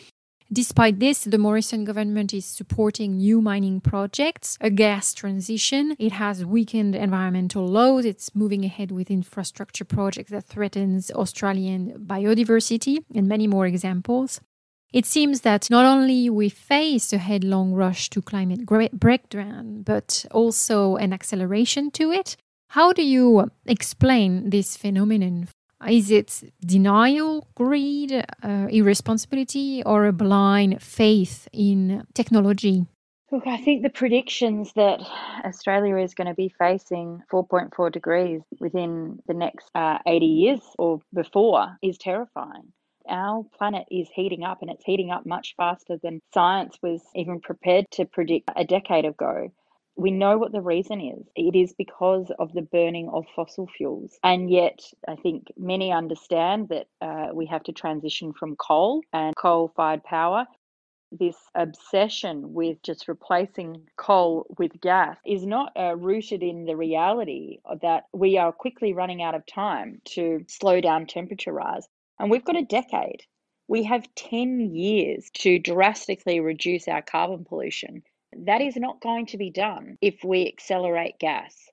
Despite 0.51 1.01
this, 1.01 1.25
the 1.25 1.37
Morrison 1.37 1.83
government 1.83 2.33
is 2.33 2.45
supporting 2.45 3.17
new 3.17 3.41
mining 3.41 3.81
projects, 3.81 4.57
a 4.61 4.69
gas 4.69 5.13
transition. 5.13 5.93
It 5.99 6.13
has 6.13 6.45
weakened 6.45 6.95
environmental 6.95 7.67
laws. 7.67 8.05
It's 8.05 8.33
moving 8.33 8.63
ahead 8.63 8.89
with 8.89 9.11
infrastructure 9.11 9.83
projects 9.83 10.31
that 10.31 10.45
threatens 10.45 11.11
Australian 11.11 12.05
biodiversity 12.07 12.99
and 13.13 13.27
many 13.27 13.45
more 13.45 13.65
examples. 13.65 14.39
It 14.93 15.05
seems 15.05 15.41
that 15.41 15.69
not 15.69 15.85
only 15.85 16.29
we 16.29 16.47
face 16.47 17.11
a 17.11 17.17
headlong 17.17 17.73
rush 17.73 18.09
to 18.11 18.21
climate 18.21 18.65
breakdown, 18.65 19.81
but 19.81 20.25
also 20.31 20.95
an 20.95 21.11
acceleration 21.11 21.91
to 21.91 22.11
it. 22.11 22.37
How 22.69 22.93
do 22.93 23.03
you 23.03 23.51
explain 23.65 24.49
this 24.49 24.77
phenomenon? 24.77 25.49
Is 25.85 26.09
it 26.09 26.43
denial, 26.65 27.47
greed, 27.55 28.11
uh, 28.11 28.67
irresponsibility, 28.69 29.83
or 29.83 30.07
a 30.07 30.13
blind 30.13 30.81
faith 30.81 31.47
in 31.53 32.05
technology? 32.13 32.87
Look, 33.31 33.45
I 33.45 33.57
think 33.57 33.83
the 33.83 33.89
predictions 33.89 34.71
that 34.73 35.01
Australia 35.43 35.97
is 35.97 36.13
going 36.13 36.27
to 36.27 36.33
be 36.33 36.53
facing 36.57 37.21
4.4 37.31 37.91
degrees 37.91 38.41
within 38.59 39.19
the 39.27 39.33
next 39.33 39.69
uh, 39.75 39.97
80 40.07 40.25
years 40.25 40.61
or 40.79 41.01
before 41.13 41.77
is 41.81 41.97
terrifying. 41.97 42.71
Our 43.09 43.43
planet 43.57 43.85
is 43.91 44.07
heating 44.13 44.43
up 44.43 44.61
and 44.61 44.71
it's 44.71 44.83
heating 44.83 45.11
up 45.11 45.25
much 45.25 45.55
faster 45.57 45.97
than 46.01 46.21
science 46.33 46.77
was 46.81 47.01
even 47.15 47.41
prepared 47.41 47.85
to 47.91 48.05
predict 48.05 48.49
a 48.55 48.63
decade 48.63 49.05
ago. 49.05 49.51
We 49.97 50.11
know 50.11 50.37
what 50.37 50.51
the 50.51 50.61
reason 50.61 51.01
is. 51.01 51.27
It 51.35 51.55
is 51.55 51.73
because 51.73 52.31
of 52.37 52.53
the 52.53 52.61
burning 52.61 53.09
of 53.09 53.25
fossil 53.35 53.67
fuels. 53.77 54.19
And 54.23 54.49
yet, 54.49 54.79
I 55.07 55.15
think 55.15 55.47
many 55.57 55.91
understand 55.91 56.69
that 56.69 56.87
uh, 57.01 57.33
we 57.33 57.47
have 57.47 57.63
to 57.63 57.71
transition 57.71 58.33
from 58.33 58.55
coal 58.55 59.01
and 59.11 59.35
coal 59.35 59.71
fired 59.75 60.03
power 60.03 60.45
this 61.11 61.37
obsession 61.55 62.53
with 62.53 62.81
just 62.83 63.07
replacing 63.07 63.81
coal 63.95 64.45
with 64.57 64.79
gas 64.81 65.17
is 65.25 65.45
not 65.45 65.71
uh, 65.77 65.95
rooted 65.95 66.43
in 66.43 66.65
the 66.65 66.75
reality 66.75 67.59
that 67.81 68.03
we 68.13 68.37
are 68.37 68.51
quickly 68.51 68.93
running 68.93 69.21
out 69.21 69.35
of 69.35 69.45
time 69.45 70.01
to 70.05 70.43
slow 70.47 70.81
down 70.81 71.05
temperature 71.05 71.53
rise. 71.53 71.87
And 72.19 72.29
we've 72.29 72.45
got 72.45 72.57
a 72.57 72.63
decade. 72.63 73.23
We 73.67 73.83
have 73.83 74.13
10 74.15 74.59
years 74.73 75.29
to 75.35 75.59
drastically 75.59 76.39
reduce 76.39 76.87
our 76.87 77.01
carbon 77.01 77.45
pollution. 77.45 78.03
That 78.45 78.61
is 78.61 78.75
not 78.77 79.01
going 79.01 79.25
to 79.27 79.37
be 79.37 79.49
done 79.49 79.97
if 80.01 80.23
we 80.23 80.47
accelerate 80.47 81.19
gas 81.19 81.69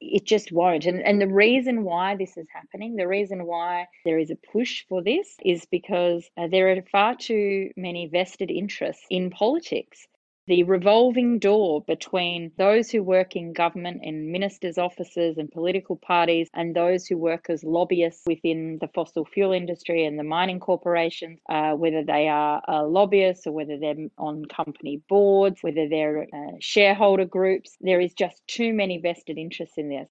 it 0.00 0.24
just 0.24 0.52
won't. 0.52 0.86
And, 0.86 1.02
and 1.02 1.20
the 1.20 1.26
reason 1.26 1.84
why 1.84 2.16
this 2.16 2.36
is 2.36 2.46
happening, 2.52 2.96
the 2.96 3.08
reason 3.08 3.46
why 3.46 3.86
there 4.04 4.18
is 4.18 4.30
a 4.30 4.36
push 4.52 4.84
for 4.88 5.02
this 5.02 5.36
is 5.44 5.64
because 5.70 6.28
uh, 6.36 6.48
there 6.50 6.70
are 6.70 6.82
far 6.92 7.14
too 7.16 7.70
many 7.76 8.06
vested 8.06 8.50
interests 8.50 9.04
in 9.10 9.30
politics 9.30 10.06
the 10.46 10.62
revolving 10.62 11.38
door 11.38 11.82
between 11.82 12.52
those 12.56 12.90
who 12.90 13.02
work 13.02 13.34
in 13.34 13.52
government 13.52 14.00
and 14.04 14.30
ministers' 14.30 14.78
offices 14.78 15.38
and 15.38 15.50
political 15.50 15.96
parties 15.96 16.48
and 16.54 16.74
those 16.74 17.06
who 17.06 17.18
work 17.18 17.46
as 17.50 17.64
lobbyists 17.64 18.22
within 18.26 18.78
the 18.80 18.88
fossil 18.88 19.24
fuel 19.24 19.52
industry 19.52 20.04
and 20.04 20.18
the 20.18 20.24
mining 20.24 20.60
corporations, 20.60 21.40
uh, 21.48 21.72
whether 21.72 22.04
they 22.04 22.28
are 22.28 22.62
uh, 22.68 22.84
lobbyists 22.84 23.46
or 23.46 23.52
whether 23.52 23.78
they're 23.78 23.96
on 24.18 24.44
company 24.44 25.02
boards, 25.08 25.62
whether 25.62 25.88
they're 25.88 26.22
uh, 26.32 26.52
shareholder 26.60 27.24
groups. 27.24 27.76
There 27.80 28.00
is 28.00 28.14
just 28.14 28.40
too 28.46 28.72
many 28.72 28.98
vested 28.98 29.38
interests 29.38 29.78
in 29.78 29.88
this. 29.88 30.08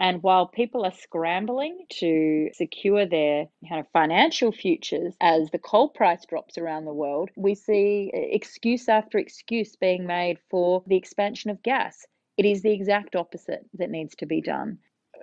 And 0.00 0.22
while 0.22 0.46
people 0.46 0.84
are 0.84 0.92
scrambling 0.92 1.86
to 2.00 2.50
secure 2.52 3.04
their 3.04 3.46
kind 3.68 3.80
of 3.80 3.88
financial 3.92 4.52
futures 4.52 5.14
as 5.20 5.50
the 5.50 5.58
coal 5.58 5.88
price 5.88 6.24
drops 6.24 6.56
around 6.56 6.84
the 6.84 6.94
world, 6.94 7.30
we 7.36 7.54
see 7.56 8.10
excuse 8.14 8.88
after 8.88 9.18
excuse 9.18 9.74
being 9.74 10.06
made 10.06 10.38
for 10.50 10.84
the 10.86 10.96
expansion 10.96 11.50
of 11.50 11.62
gas. 11.62 12.06
It 12.36 12.44
is 12.44 12.62
the 12.62 12.72
exact 12.72 13.16
opposite 13.16 13.66
that 13.74 13.90
needs 13.90 14.14
to 14.16 14.26
be 14.26 14.40
done. 14.40 14.78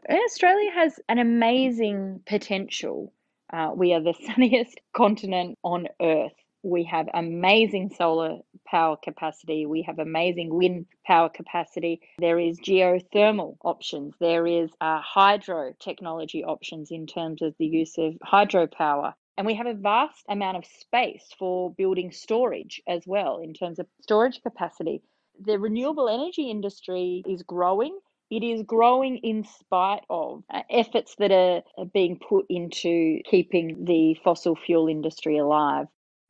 Australia 0.10 0.72
has 0.72 1.00
an 1.08 1.20
amazing 1.20 2.22
potential. 2.25 3.13
Uh, 3.51 3.72
we 3.74 3.94
are 3.94 4.01
the 4.01 4.13
sunniest 4.25 4.79
continent 4.94 5.58
on 5.63 5.88
earth. 6.01 6.34
We 6.65 6.84
have 6.86 7.07
amazing 7.13 7.91
solar 7.95 8.39
power 8.65 8.98
capacity. 8.98 9.67
We 9.67 9.84
have 9.84 10.00
amazing 10.00 10.51
wind 10.51 10.88
power 11.05 11.29
capacity. 11.29 12.01
There 12.17 12.39
is 12.39 12.60
geothermal 12.60 13.57
options. 13.63 14.15
There 14.19 14.48
is 14.48 14.72
uh, 14.81 15.00
hydro 15.00 15.74
technology 15.79 16.43
options 16.43 16.89
in 16.89 17.05
terms 17.05 17.43
of 17.43 17.53
the 17.60 17.67
use 17.67 18.00
of 18.00 18.15
hydropower. 18.15 19.13
And 19.38 19.45
we 19.45 19.53
have 19.53 19.67
a 19.67 19.75
vast 19.75 20.25
amount 20.27 20.57
of 20.57 20.65
space 20.65 21.27
for 21.38 21.72
building 21.72 22.12
storage 22.12 22.81
as 22.88 23.03
well 23.05 23.38
in 23.38 23.53
terms 23.53 23.77
of 23.77 23.86
storage 24.01 24.41
capacity. 24.41 25.03
The 25.39 25.60
renewable 25.60 26.10
energy 26.10 26.50
industry 26.50 27.22
is 27.27 27.43
growing. 27.43 27.95
It 28.31 28.41
is 28.41 28.63
growing 28.63 29.17
in 29.17 29.43
spite 29.43 30.01
of 30.10 30.41
uh, 30.51 30.63
efforts 30.72 31.13
that 31.19 31.31
are, 31.31 31.62
are 31.77 31.86
being 31.86 32.17
put 32.17 32.48
into 32.50 33.19
keeping 33.29 33.86
the 33.86 34.17
fossil 34.24 34.55
fuel 34.55 34.88
industry 34.88 35.38
alive 35.38 35.86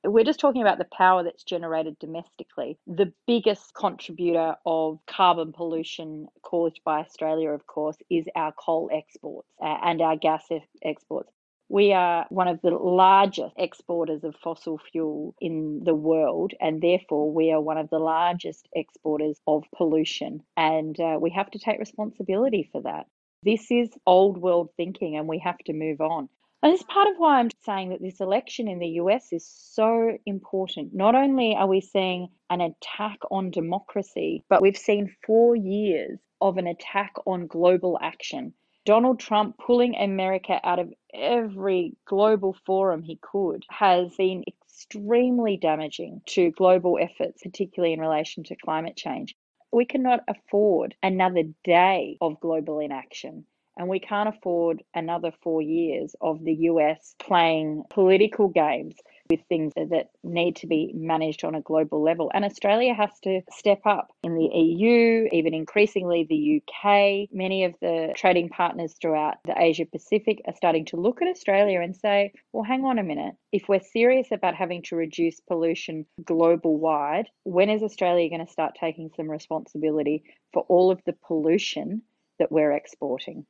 we're 0.05 0.23
just 0.23 0.39
talking 0.39 0.61
about 0.61 0.77
the 0.77 0.87
power 0.91 1.23
that's 1.23 1.43
generated 1.43 1.97
domestically. 1.99 2.77
The 2.87 3.11
biggest 3.27 3.73
contributor 3.73 4.55
of 4.65 4.99
carbon 5.07 5.53
pollution 5.53 6.27
caused 6.41 6.81
by 6.83 6.99
Australia, 6.99 7.49
of 7.49 7.65
course, 7.67 7.97
is 8.09 8.25
our 8.35 8.53
coal 8.53 8.89
exports 8.93 9.47
uh, 9.61 9.77
and 9.83 10.01
our 10.01 10.15
gas 10.15 10.43
exports. 10.83 11.31
We 11.67 11.93
are 11.93 12.27
one 12.29 12.47
of 12.47 12.61
the 12.61 12.69
largest 12.69 13.55
exporters 13.57 14.23
of 14.23 14.35
fossil 14.35 14.79
fuel 14.91 15.33
in 15.41 15.81
the 15.83 15.95
world, 15.95 16.53
and 16.61 16.79
therefore 16.79 17.33
we 17.33 17.51
are 17.51 17.59
one 17.61 17.79
of 17.79 17.89
the 17.89 17.97
largest 17.97 18.67
exporters 18.73 19.39
of 19.47 19.63
pollution. 19.75 20.43
And 20.55 20.99
uh, 20.99 21.17
we 21.19 21.31
have 21.31 21.49
to 21.51 21.59
take 21.59 21.79
responsibility 21.79 22.69
for 22.71 22.83
that. 22.83 23.07
This 23.41 23.71
is 23.71 23.89
old 24.05 24.37
world 24.37 24.69
thinking, 24.77 25.17
and 25.17 25.27
we 25.27 25.39
have 25.39 25.57
to 25.65 25.73
move 25.73 26.01
on. 26.01 26.29
And 26.65 26.73
is 26.73 26.81
part 26.81 27.07
of 27.07 27.17
why 27.17 27.37
I'm 27.37 27.51
saying 27.63 27.89
that 27.89 28.01
this 28.01 28.19
election 28.19 28.67
in 28.67 28.79
the 28.79 28.97
US 29.03 29.31
is 29.31 29.45
so 29.45 30.17
important. 30.25 30.95
Not 30.95 31.13
only 31.13 31.55
are 31.55 31.67
we 31.67 31.79
seeing 31.79 32.29
an 32.49 32.59
attack 32.59 33.19
on 33.29 33.51
democracy, 33.51 34.43
but 34.49 34.63
we've 34.63 34.75
seen 34.75 35.15
four 35.27 35.55
years 35.55 36.17
of 36.41 36.57
an 36.57 36.65
attack 36.65 37.13
on 37.27 37.45
global 37.45 37.99
action. 38.01 38.51
Donald 38.83 39.19
Trump 39.19 39.59
pulling 39.59 39.95
America 39.95 40.59
out 40.63 40.79
of 40.79 40.91
every 41.13 41.93
global 42.05 42.57
forum 42.65 43.03
he 43.03 43.19
could 43.21 43.63
has 43.69 44.15
been 44.15 44.43
extremely 44.47 45.57
damaging 45.57 46.23
to 46.25 46.49
global 46.49 46.97
efforts, 46.99 47.43
particularly 47.43 47.93
in 47.93 48.01
relation 48.01 48.43
to 48.43 48.55
climate 48.55 48.95
change. 48.95 49.35
We 49.71 49.85
cannot 49.85 50.21
afford 50.27 50.95
another 51.03 51.43
day 51.63 52.17
of 52.21 52.39
global 52.39 52.79
inaction. 52.79 53.45
And 53.77 53.89
we 53.89 53.99
can't 53.99 54.29
afford 54.29 54.83
another 54.93 55.31
four 55.43 55.61
years 55.61 56.15
of 56.21 56.43
the 56.43 56.53
US 56.53 57.15
playing 57.19 57.83
political 57.89 58.47
games 58.47 58.95
with 59.29 59.39
things 59.49 59.73
that 59.75 60.09
need 60.23 60.55
to 60.57 60.67
be 60.67 60.91
managed 60.95 61.43
on 61.43 61.55
a 61.55 61.61
global 61.61 62.01
level. 62.01 62.31
And 62.33 62.45
Australia 62.45 62.93
has 62.93 63.09
to 63.23 63.41
step 63.51 63.81
up 63.85 64.09
in 64.23 64.35
the 64.35 64.49
EU, 64.53 65.27
even 65.31 65.53
increasingly 65.53 66.25
the 66.29 66.61
UK. 66.61 67.29
Many 67.33 67.65
of 67.65 67.73
the 67.81 68.13
trading 68.15 68.49
partners 68.49 68.95
throughout 69.01 69.37
the 69.45 69.59
Asia 69.59 69.85
Pacific 69.85 70.41
are 70.47 70.55
starting 70.55 70.85
to 70.85 70.97
look 70.97 71.21
at 71.21 71.27
Australia 71.27 71.81
and 71.81 71.95
say, 71.95 72.31
well, 72.53 72.63
hang 72.63 72.85
on 72.85 72.99
a 72.99 73.03
minute. 73.03 73.35
If 73.51 73.67
we're 73.67 73.81
serious 73.81 74.27
about 74.31 74.55
having 74.55 74.83
to 74.83 74.95
reduce 74.95 75.39
pollution 75.39 76.05
global 76.23 76.77
wide, 76.77 77.27
when 77.43 77.69
is 77.69 77.81
Australia 77.81 78.29
going 78.29 78.45
to 78.45 78.51
start 78.51 78.77
taking 78.79 79.09
some 79.15 79.29
responsibility 79.29 80.23
for 80.53 80.63
all 80.69 80.91
of 80.91 81.01
the 81.05 81.15
pollution 81.27 82.03
that 82.37 82.51
we're 82.51 82.73
exporting? 82.73 83.45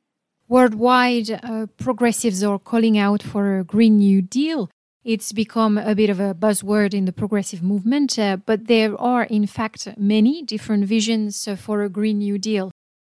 Worldwide, 0.48 1.40
uh, 1.42 1.66
progressives 1.76 2.44
are 2.44 2.60
calling 2.60 2.96
out 2.96 3.20
for 3.20 3.58
a 3.58 3.64
Green 3.64 3.98
New 3.98 4.22
Deal. 4.22 4.70
It's 5.02 5.32
become 5.32 5.76
a 5.76 5.96
bit 5.96 6.08
of 6.08 6.20
a 6.20 6.34
buzzword 6.34 6.94
in 6.94 7.04
the 7.04 7.12
progressive 7.12 7.64
movement, 7.64 8.16
uh, 8.16 8.36
but 8.36 8.68
there 8.68 8.96
are, 9.00 9.24
in 9.24 9.48
fact, 9.48 9.88
many 9.96 10.44
different 10.44 10.84
visions 10.84 11.48
uh, 11.48 11.56
for 11.56 11.82
a 11.82 11.88
Green 11.88 12.18
New 12.18 12.38
Deal. 12.38 12.70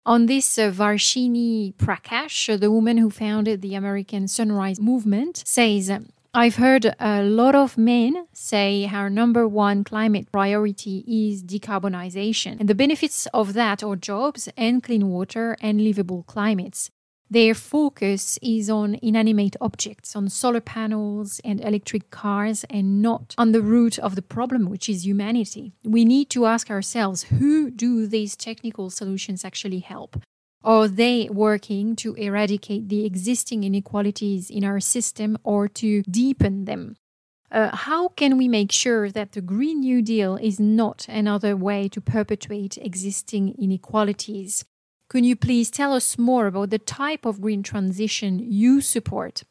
On 0.04 0.26
this, 0.26 0.56
uh, 0.56 0.70
Varshini 0.70 1.74
Prakash, 1.74 2.48
uh, 2.48 2.56
the 2.56 2.70
woman 2.70 2.98
who 2.98 3.10
founded 3.10 3.60
the 3.60 3.74
American 3.74 4.28
Sunrise 4.28 4.80
Movement, 4.80 5.42
says, 5.44 5.90
I've 6.32 6.56
heard 6.56 6.94
a 7.00 7.24
lot 7.24 7.56
of 7.56 7.76
men 7.76 8.26
say 8.34 8.88
our 8.92 9.10
number 9.10 9.48
one 9.48 9.82
climate 9.82 10.30
priority 10.30 11.02
is 11.08 11.42
decarbonization. 11.42 12.60
And 12.60 12.68
the 12.68 12.74
benefits 12.76 13.26
of 13.34 13.54
that 13.54 13.82
are 13.82 13.96
jobs 13.96 14.48
and 14.56 14.80
clean 14.80 15.08
water 15.08 15.56
and 15.60 15.80
livable 15.80 16.22
climates. 16.28 16.90
Their 17.28 17.54
focus 17.54 18.38
is 18.40 18.70
on 18.70 18.98
inanimate 19.02 19.56
objects, 19.60 20.14
on 20.14 20.28
solar 20.28 20.60
panels 20.60 21.40
and 21.44 21.60
electric 21.60 22.10
cars, 22.10 22.64
and 22.70 23.02
not 23.02 23.34
on 23.36 23.50
the 23.50 23.62
root 23.62 23.98
of 23.98 24.14
the 24.14 24.22
problem, 24.22 24.66
which 24.66 24.88
is 24.88 25.04
humanity. 25.04 25.72
We 25.82 26.04
need 26.04 26.30
to 26.30 26.46
ask 26.46 26.70
ourselves 26.70 27.24
who 27.24 27.70
do 27.70 28.06
these 28.06 28.36
technical 28.36 28.90
solutions 28.90 29.44
actually 29.44 29.80
help? 29.80 30.22
Are 30.62 30.88
they 30.88 31.28
working 31.30 31.96
to 31.96 32.14
eradicate 32.14 32.88
the 32.88 33.04
existing 33.04 33.64
inequalities 33.64 34.48
in 34.48 34.64
our 34.64 34.80
system 34.80 35.36
or 35.42 35.68
to 35.68 36.02
deepen 36.02 36.64
them? 36.64 36.96
Uh, 37.50 37.74
how 37.74 38.08
can 38.08 38.36
we 38.36 38.48
make 38.48 38.72
sure 38.72 39.10
that 39.10 39.32
the 39.32 39.40
Green 39.40 39.80
New 39.80 40.02
Deal 40.02 40.36
is 40.36 40.58
not 40.58 41.06
another 41.08 41.56
way 41.56 41.88
to 41.88 42.00
perpetuate 42.00 42.76
existing 42.78 43.54
inequalities? 43.58 44.64
Can 45.08 45.22
you 45.22 45.36
please 45.36 45.70
tell 45.70 45.92
us 45.92 46.18
more 46.18 46.48
about 46.48 46.70
the 46.70 46.80
type 46.80 47.24
of 47.24 47.40
green 47.40 47.62
transition 47.62 48.40
you 48.40 48.80
support? 48.80 49.44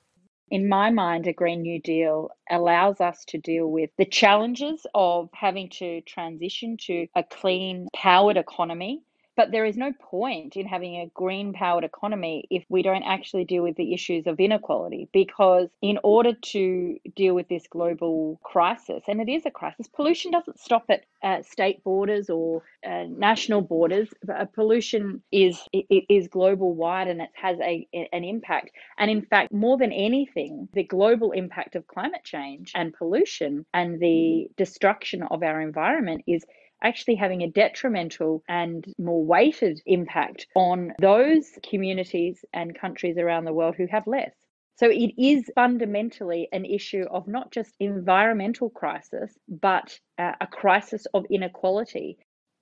In 0.52 0.68
my 0.68 0.92
mind, 0.92 1.28
a 1.28 1.34
Green 1.34 1.62
New 1.62 1.82
Deal 1.82 2.30
allows 2.52 3.00
us 3.02 3.24
to 3.30 3.38
deal 3.38 3.72
with 3.72 3.90
the 3.98 4.06
challenges 4.06 4.86
of 4.94 5.30
having 5.34 5.70
to 5.70 6.02
transition 6.02 6.78
to 6.82 7.08
a 7.16 7.24
clean, 7.24 7.88
powered 7.96 8.38
economy 8.38 9.02
but 9.36 9.52
there 9.52 9.66
is 9.66 9.78
no 9.78 9.92
point 10.00 10.56
in 10.56 10.66
having 10.66 10.96
a 10.96 11.12
green 11.14 11.54
powered 11.54 11.84
economy 11.84 12.46
if 12.50 12.64
we 12.70 12.82
don't 12.82 13.04
actually 13.04 13.46
deal 13.46 13.64
with 13.64 13.76
the 13.76 13.94
issues 13.94 14.28
of 14.28 14.40
inequality. 14.40 15.10
Because 15.12 15.70
in 15.82 16.00
order 16.04 16.34
to 16.34 16.98
deal 17.16 17.34
with 17.36 17.48
this 17.50 17.68
global 17.70 18.40
crisis, 18.44 19.04
and 19.08 19.22
it 19.22 19.30
is 19.30 19.46
a 19.46 19.52
crisis, 19.52 19.88
pollution 19.88 20.32
doesn't 20.32 20.60
stop 20.60 20.86
at 20.90 21.04
uh, 21.24 21.42
state 21.42 21.84
borders 21.84 22.30
or 22.30 22.64
uh, 22.86 23.06
national 23.10 23.62
borders. 23.62 24.10
Uh, 24.28 24.46
pollution 24.46 25.22
is 25.32 25.62
it 25.74 26.06
is 26.10 26.28
global 26.28 26.74
wide 26.74 27.08
and 27.08 27.22
it 27.22 27.30
has 27.34 27.60
a 27.60 27.88
an 28.14 28.24
impact. 28.24 28.72
And 28.98 29.10
in 29.12 29.22
fact, 29.24 29.52
more 29.52 29.78
than 29.78 29.92
anything, 29.92 30.70
the 30.74 30.84
global 30.84 31.32
impact 31.32 31.76
of 31.76 31.88
climate 31.88 32.24
change 32.24 32.72
and 32.76 32.94
pollution 32.94 33.66
and 33.74 34.00
the 34.00 34.48
destruction 34.58 35.24
of 35.24 35.44
our 35.44 35.62
environment 35.62 36.24
is 36.28 36.46
actually 36.84 37.16
having 37.16 37.42
a 37.42 37.50
detrimental 37.50 38.44
and 38.48 38.86
more 38.98 39.24
weighted 39.24 39.82
impact 39.86 40.48
on 40.56 40.94
those 41.00 41.50
communities 41.68 42.44
and 42.54 42.78
countries 42.78 43.18
around 43.18 43.46
the 43.46 43.54
world 43.54 43.76
who 43.76 43.88
have 43.88 44.08
less. 44.08 44.34
So 44.78 44.90
it 44.90 45.14
is 45.18 45.50
fundamentally 45.56 46.50
an 46.52 46.66
issue 46.66 47.06
of 47.10 47.28
not 47.28 47.52
just 47.52 47.74
environmental 47.80 48.70
crisis, 48.70 49.38
but 49.48 49.98
uh, 50.18 50.34
a 50.42 50.48
crisis 50.48 51.08
of 51.14 51.26
inequality. 51.30 52.18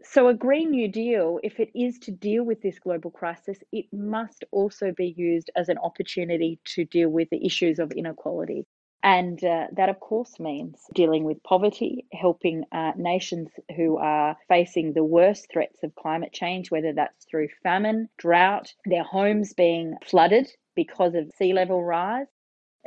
So, 0.06 0.28
a 0.28 0.34
Green 0.34 0.72
New 0.72 0.90
Deal, 0.90 1.40
if 1.44 1.62
it 1.62 1.70
is 1.74 1.98
to 2.00 2.12
deal 2.12 2.44
with 2.44 2.62
this 2.62 2.78
global 2.78 3.10
crisis, 3.10 3.58
it 3.72 3.86
must 3.94 4.44
also 4.52 4.92
be 4.92 5.14
used 5.16 5.50
as 5.56 5.70
an 5.70 5.78
opportunity 5.78 6.60
to 6.76 6.84
deal 6.84 7.10
with 7.10 7.30
the 7.30 7.44
issues 7.46 7.80
of 7.80 7.92
inequality. 7.94 8.66
And 9.04 9.44
uh, 9.44 9.68
that, 9.74 9.90
of 9.90 10.00
course, 10.00 10.40
means 10.40 10.80
dealing 10.96 11.26
with 11.26 11.44
poverty, 11.44 12.06
helping 12.14 12.64
uh, 12.72 12.94
nations 12.96 13.50
who 13.76 13.98
are 13.98 14.38
facing 14.48 14.94
the 14.94 15.04
worst 15.04 15.48
threats 15.52 15.84
of 15.84 15.94
climate 15.96 16.32
change, 16.32 16.72
whether 16.72 16.94
that's 16.94 17.26
through 17.26 17.50
famine, 17.64 18.10
drought, 18.18 18.74
their 18.86 19.04
homes 19.04 19.54
being 19.54 19.96
flooded 20.06 20.50
because 20.76 21.16
of 21.16 21.32
sea 21.38 21.54
level 21.54 21.84
rise. 21.84 22.28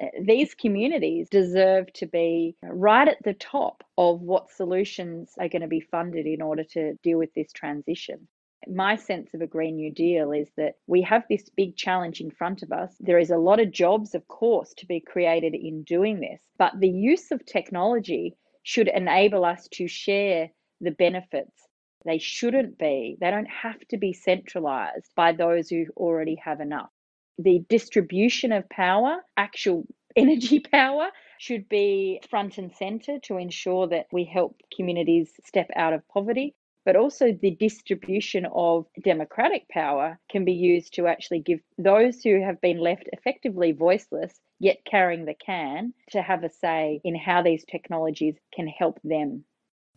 Uh, 0.03 0.07
these 0.23 0.55
communities 0.55 1.29
deserve 1.29 1.93
to 1.95 2.07
be 2.07 2.57
right 2.63 3.09
at 3.09 3.23
the 3.23 3.35
top 3.35 3.85
of 3.99 4.23
what 4.23 4.51
solutions 4.51 5.35
are 5.39 5.49
going 5.49 5.63
to 5.63 5.69
be 5.69 5.81
funded 5.81 6.27
in 6.27 6.43
order 6.43 6.65
to 6.65 6.95
deal 7.03 7.19
with 7.19 7.33
this 7.35 7.53
transition 7.53 8.27
my 8.67 8.97
sense 8.97 9.33
of 9.35 9.41
a 9.41 9.47
Green 9.47 9.77
New 9.77 9.93
Deal 9.93 10.33
is 10.33 10.49
that 10.57 10.75
we 10.87 11.03
have 11.03 11.25
this 11.29 11.49
big 11.57 11.77
challenge 11.77 12.21
in 12.21 12.31
front 12.31 12.63
of 12.63 12.73
us. 12.73 12.95
There 13.01 13.19
is 13.19 13.31
a 13.31 13.39
lot 13.39 13.61
of 13.61 13.71
jobs, 13.71 14.15
of 14.15 14.27
course, 14.29 14.75
to 14.79 14.87
be 14.87 15.01
created 15.01 15.55
in 15.55 15.83
doing 15.85 16.21
this, 16.21 16.41
but 16.59 16.73
the 16.79 16.89
use 16.89 17.31
of 17.31 17.45
technology 17.47 18.37
should 18.63 18.89
enable 18.89 19.45
us 19.45 19.69
to 19.73 19.87
share 19.87 20.51
the 20.81 20.91
benefits. 20.91 21.69
They 22.05 22.19
shouldn't 22.19 22.79
be, 22.79 23.17
they 23.21 23.31
don't 23.31 23.51
have 23.51 23.81
to 23.89 23.97
be 23.97 24.13
centralized 24.13 25.11
by 25.15 25.33
those 25.33 25.69
who 25.69 25.87
already 25.97 26.37
have 26.37 26.61
enough. 26.61 26.91
The 27.39 27.65
distribution 27.69 28.53
of 28.53 28.69
power, 28.69 29.19
actual 29.37 29.87
energy 30.17 30.61
power, 30.61 31.09
should 31.39 31.69
be 31.69 32.21
front 32.31 32.59
and 32.59 32.73
center 32.73 33.19
to 33.25 33.37
ensure 33.37 33.87
that 33.89 34.07
we 34.11 34.25
help 34.25 34.57
communities 34.75 35.31
step 35.45 35.71
out 35.77 35.93
of 35.93 36.07
poverty 36.09 36.55
but 36.87 36.97
also 36.97 37.33
the 37.43 37.51
distribution 37.51 38.47
of 38.55 38.87
democratic 39.03 39.69
power 39.69 40.19
can 40.31 40.45
be 40.45 40.53
used 40.53 40.95
to 40.95 41.09
actually 41.09 41.41
give 41.41 41.59
those 41.77 42.23
who 42.23 42.41
have 42.41 42.61
been 42.61 42.79
left 42.79 43.09
effectively 43.13 43.73
voiceless 43.73 44.33
yet 44.61 44.79
carrying 44.89 45.27
the 45.27 45.35
can 45.35 45.93
to 46.13 46.23
have 46.23 46.45
a 46.45 46.49
say 46.49 47.01
in 47.05 47.15
how 47.15 47.43
these 47.43 47.65
technologies 47.65 48.37
can 48.55 48.69
help 48.69 49.01
them. 49.03 49.45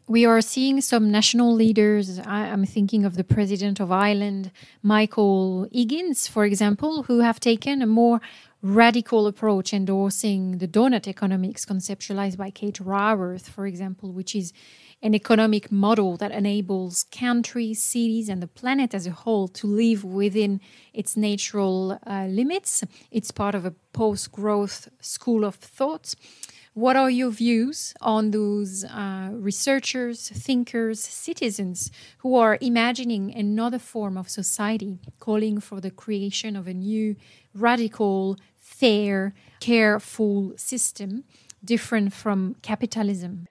We 0.08 0.26
are 0.26 0.42
seeing 0.42 0.82
some 0.82 1.12
national 1.12 1.54
leaders. 1.54 2.20
I'm 2.26 2.66
thinking 2.66 3.06
of 3.06 3.16
the 3.16 3.24
president 3.24 3.80
of 3.80 3.92
Ireland, 3.92 4.50
Michael 4.82 5.68
Higgins, 5.72 6.28
for 6.28 6.46
example, 6.46 7.04
who 7.04 7.20
have 7.20 7.40
taken 7.40 7.84
a 7.84 7.86
more 7.86 8.20
radical 8.62 9.26
approach 9.28 9.74
endorsing 9.74 10.58
the 10.58 10.68
doughnut 10.68 11.08
economics 11.08 11.66
conceptualized 11.66 12.38
by 12.38 12.50
Kate 12.50 12.80
Raworth, 12.80 13.50
for 13.50 13.66
example, 13.66 14.12
which 14.12 14.36
is 14.36 14.52
an 15.02 15.16
economic 15.16 15.72
model 15.72 16.18
that 16.18 16.32
enables 16.32 17.04
countries, 17.04 17.82
cities, 17.82 18.28
and 18.28 18.44
the 18.44 18.48
planet 18.48 18.94
as 18.94 19.08
a 19.08 19.12
whole 19.12 19.48
to 19.48 19.66
live 19.66 20.04
within 20.04 20.60
its 20.94 21.16
natural 21.16 21.98
uh, 22.06 22.26
limits. 22.26 22.84
It's 23.10 23.32
part 23.32 23.56
of 23.56 23.66
a 23.66 23.74
post 23.94 24.32
growth 24.34 24.90
school 25.00 25.46
of 25.46 25.56
thought. 25.56 26.16
What 26.74 26.96
are 26.96 27.10
your 27.10 27.32
views 27.32 27.94
on 28.00 28.32
those 28.32 28.86
uh, 28.86 29.30
researchers, 29.34 30.30
thinkers, 30.30 31.00
citizens 31.00 31.92
who 32.20 32.36
are 32.36 32.58
imagining 32.62 33.34
another 33.34 33.80
form 33.80 34.18
of 34.18 34.30
society, 34.30 35.00
calling 35.20 35.60
for 35.60 35.82
the 35.82 35.92
creation 35.92 36.56
of 36.56 36.68
a 36.68 36.74
new, 36.74 37.16
radical, 37.56 38.38
fair, 38.80 39.34
careful 39.60 40.54
system 40.58 41.24
different 41.64 42.14
from 42.14 42.56
capitalism? 42.62 43.46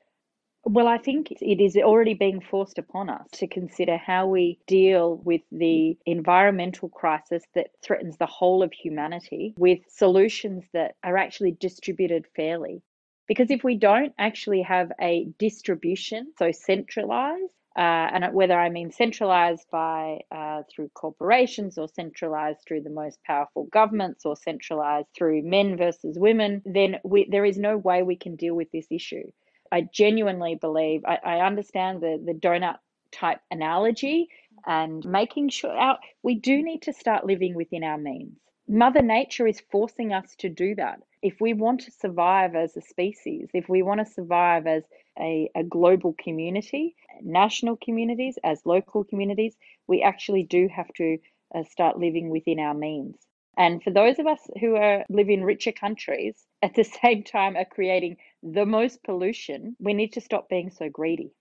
Well, 0.64 0.86
I 0.86 0.98
think 0.98 1.30
it 1.30 1.60
is 1.60 1.76
already 1.76 2.14
being 2.14 2.40
forced 2.40 2.78
upon 2.78 3.08
us 3.08 3.26
to 3.34 3.46
consider 3.46 3.96
how 3.96 4.26
we 4.26 4.58
deal 4.66 5.16
with 5.24 5.40
the 5.50 5.96
environmental 6.04 6.90
crisis 6.90 7.42
that 7.54 7.68
threatens 7.82 8.18
the 8.18 8.26
whole 8.26 8.62
of 8.62 8.72
humanity 8.72 9.54
with 9.56 9.78
solutions 9.88 10.64
that 10.74 10.96
are 11.02 11.16
actually 11.16 11.52
distributed 11.52 12.26
fairly. 12.36 12.82
Because 13.26 13.50
if 13.50 13.64
we 13.64 13.76
don't 13.76 14.12
actually 14.18 14.62
have 14.62 14.92
a 15.00 15.28
distribution, 15.38 16.32
so 16.38 16.50
centralized, 16.50 17.52
uh, 17.78 18.10
and 18.12 18.34
whether 18.34 18.58
I 18.58 18.70
mean 18.70 18.90
centralized 18.92 19.66
by 19.72 20.20
uh, 20.32 20.64
through 20.70 20.90
corporations 20.94 21.78
or 21.78 21.88
centralized 21.88 22.60
through 22.66 22.82
the 22.82 22.90
most 22.90 23.20
powerful 23.24 23.66
governments 23.72 24.26
or 24.26 24.36
centralized 24.36 25.08
through 25.16 25.42
men 25.44 25.78
versus 25.78 26.18
women, 26.18 26.62
then 26.66 26.96
we, 27.04 27.28
there 27.30 27.46
is 27.46 27.58
no 27.58 27.78
way 27.78 28.02
we 28.02 28.16
can 28.16 28.36
deal 28.36 28.56
with 28.56 28.72
this 28.72 28.88
issue. 28.90 29.30
I 29.72 29.82
genuinely 29.94 30.56
believe 30.56 31.02
I, 31.06 31.18
I 31.24 31.46
understand 31.46 32.02
the 32.02 32.20
the 32.24 32.34
donut 32.34 32.78
type 33.12 33.40
analogy 33.50 34.28
and 34.66 35.04
making 35.06 35.50
sure 35.50 35.70
our, 35.70 35.98
we 36.22 36.34
do 36.34 36.62
need 36.62 36.82
to 36.82 36.92
start 36.92 37.26
living 37.26 37.54
within 37.54 37.84
our 37.84 37.98
means. 37.98 38.38
Mother 38.70 39.00
Nature 39.00 39.46
is 39.46 39.60
forcing 39.60 40.12
us 40.12 40.36
to 40.36 40.50
do 40.50 40.74
that. 40.74 41.02
If 41.22 41.40
we 41.40 41.54
want 41.54 41.80
to 41.82 41.90
survive 41.90 42.54
as 42.54 42.76
a 42.76 42.82
species, 42.82 43.48
if 43.54 43.66
we 43.66 43.82
want 43.82 44.00
to 44.00 44.12
survive 44.12 44.66
as 44.66 44.84
a, 45.18 45.50
a 45.54 45.64
global 45.64 46.14
community, 46.22 46.94
national 47.22 47.78
communities, 47.78 48.38
as 48.44 48.66
local 48.66 49.04
communities, 49.04 49.56
we 49.86 50.02
actually 50.02 50.42
do 50.42 50.68
have 50.68 50.92
to 50.94 51.18
uh, 51.54 51.64
start 51.64 51.98
living 51.98 52.28
within 52.28 52.60
our 52.60 52.74
means. 52.74 53.16
And 53.56 53.82
for 53.82 53.90
those 53.90 54.18
of 54.18 54.26
us 54.26 54.46
who 54.60 54.76
are 54.76 55.04
live 55.08 55.30
in 55.30 55.44
richer 55.44 55.72
countries, 55.72 56.46
at 56.62 56.74
the 56.74 56.84
same 56.84 57.22
time 57.22 57.56
are 57.56 57.64
creating 57.64 58.18
the 58.42 58.66
most 58.66 59.02
pollution, 59.02 59.76
we 59.80 59.94
need 59.94 60.12
to 60.12 60.20
stop 60.20 60.50
being 60.50 60.68
so 60.70 60.90
greedy. 60.90 61.32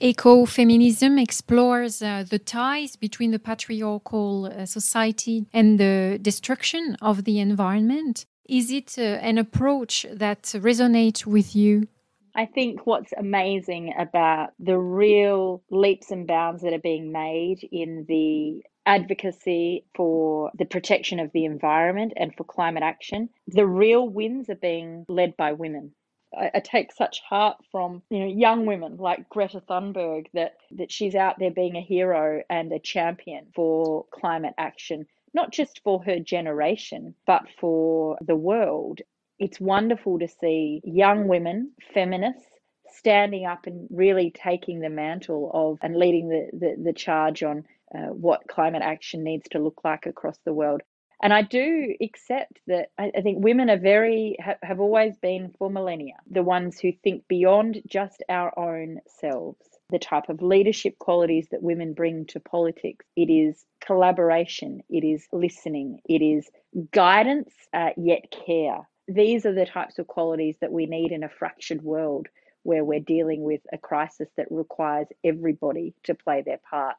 Ecofeminism 0.00 1.20
explores 1.20 2.02
uh, 2.02 2.24
the 2.28 2.38
ties 2.38 2.96
between 2.96 3.30
the 3.30 3.38
patriarchal 3.38 4.46
uh, 4.46 4.66
society 4.66 5.46
and 5.54 5.80
the 5.80 6.18
destruction 6.20 6.96
of 7.00 7.24
the 7.24 7.38
environment. 7.40 8.26
Is 8.46 8.70
it 8.70 8.96
uh, 8.98 9.02
an 9.02 9.38
approach 9.38 10.04
that 10.12 10.42
resonates 10.42 11.24
with 11.24 11.56
you? 11.56 11.88
I 12.34 12.44
think 12.44 12.86
what's 12.86 13.12
amazing 13.16 13.94
about 13.98 14.50
the 14.58 14.76
real 14.76 15.62
leaps 15.70 16.10
and 16.10 16.26
bounds 16.26 16.62
that 16.62 16.74
are 16.74 16.78
being 16.78 17.10
made 17.10 17.66
in 17.72 18.04
the 18.06 18.62
advocacy 18.84 19.86
for 19.94 20.50
the 20.58 20.66
protection 20.66 21.18
of 21.18 21.32
the 21.32 21.46
environment 21.46 22.12
and 22.16 22.34
for 22.36 22.44
climate 22.44 22.82
action. 22.82 23.30
The 23.48 23.66
real 23.66 24.06
wins 24.06 24.50
are 24.50 24.54
being 24.54 25.06
led 25.08 25.36
by 25.38 25.52
women. 25.52 25.92
I, 26.36 26.50
I, 26.54 26.60
take 26.60 26.92
such 26.92 27.20
heart 27.20 27.56
from 27.70 28.02
you 28.10 28.20
know 28.20 28.26
young 28.26 28.66
women 28.66 28.96
like 28.96 29.28
Greta 29.28 29.60
Thunberg 29.60 30.26
that 30.34 30.56
that 30.72 30.92
she's 30.92 31.14
out 31.14 31.38
there 31.38 31.50
being 31.50 31.76
a 31.76 31.80
hero 31.80 32.42
and 32.50 32.72
a 32.72 32.78
champion 32.78 33.46
for 33.54 34.06
climate 34.10 34.54
action, 34.58 35.06
not 35.34 35.52
just 35.52 35.80
for 35.82 36.02
her 36.04 36.18
generation 36.20 37.14
but 37.26 37.46
for 37.58 38.18
the 38.20 38.36
world. 38.36 39.00
It's 39.38 39.60
wonderful 39.60 40.18
to 40.18 40.28
see 40.28 40.80
young 40.84 41.28
women, 41.28 41.72
feminists, 41.92 42.48
standing 42.88 43.44
up 43.44 43.66
and 43.66 43.86
really 43.90 44.30
taking 44.30 44.80
the 44.80 44.88
mantle 44.88 45.50
of 45.52 45.78
and 45.82 45.96
leading 45.96 46.28
the, 46.28 46.48
the, 46.52 46.82
the 46.82 46.92
charge 46.92 47.42
on 47.42 47.64
uh, 47.94 48.08
what 48.08 48.48
climate 48.48 48.82
action 48.82 49.22
needs 49.22 49.48
to 49.50 49.58
look 49.58 49.82
like 49.84 50.06
across 50.06 50.38
the 50.44 50.52
world. 50.52 50.82
And 51.22 51.32
I 51.32 51.42
do 51.42 51.94
accept 52.02 52.60
that 52.66 52.90
I, 52.98 53.10
I 53.16 53.20
think 53.22 53.42
women 53.42 53.70
are 53.70 53.78
very, 53.78 54.36
ha, 54.44 54.54
have 54.62 54.80
always 54.80 55.16
been 55.16 55.54
for 55.58 55.70
millennia, 55.70 56.14
the 56.30 56.42
ones 56.42 56.78
who 56.78 56.92
think 56.92 57.26
beyond 57.28 57.80
just 57.86 58.22
our 58.28 58.56
own 58.58 59.00
selves. 59.20 59.58
The 59.90 59.98
type 60.00 60.28
of 60.28 60.42
leadership 60.42 60.98
qualities 60.98 61.46
that 61.52 61.62
women 61.62 61.94
bring 61.94 62.26
to 62.26 62.40
politics 62.40 63.06
it 63.16 63.30
is 63.30 63.64
collaboration, 63.80 64.82
it 64.90 65.04
is 65.04 65.26
listening, 65.32 66.00
it 66.08 66.22
is 66.22 66.50
guidance, 66.92 67.52
uh, 67.72 67.90
yet 67.96 68.24
care. 68.46 68.80
these 69.08 69.46
are 69.46 69.54
the 69.54 69.66
types 69.66 69.98
of 69.98 70.06
qualities 70.06 70.56
that 70.60 70.72
we 70.72 70.86
need 70.86 71.12
in 71.12 71.22
a 71.22 71.28
fractured 71.28 71.82
world 71.82 72.26
where 72.64 72.84
we're 72.84 73.00
dealing 73.00 73.42
with 73.42 73.60
a 73.72 73.78
crisis 73.78 74.28
that 74.36 74.48
requires 74.50 75.06
everybody 75.24 75.94
to 76.02 76.14
play 76.14 76.42
their 76.42 76.58
part. 76.68 76.96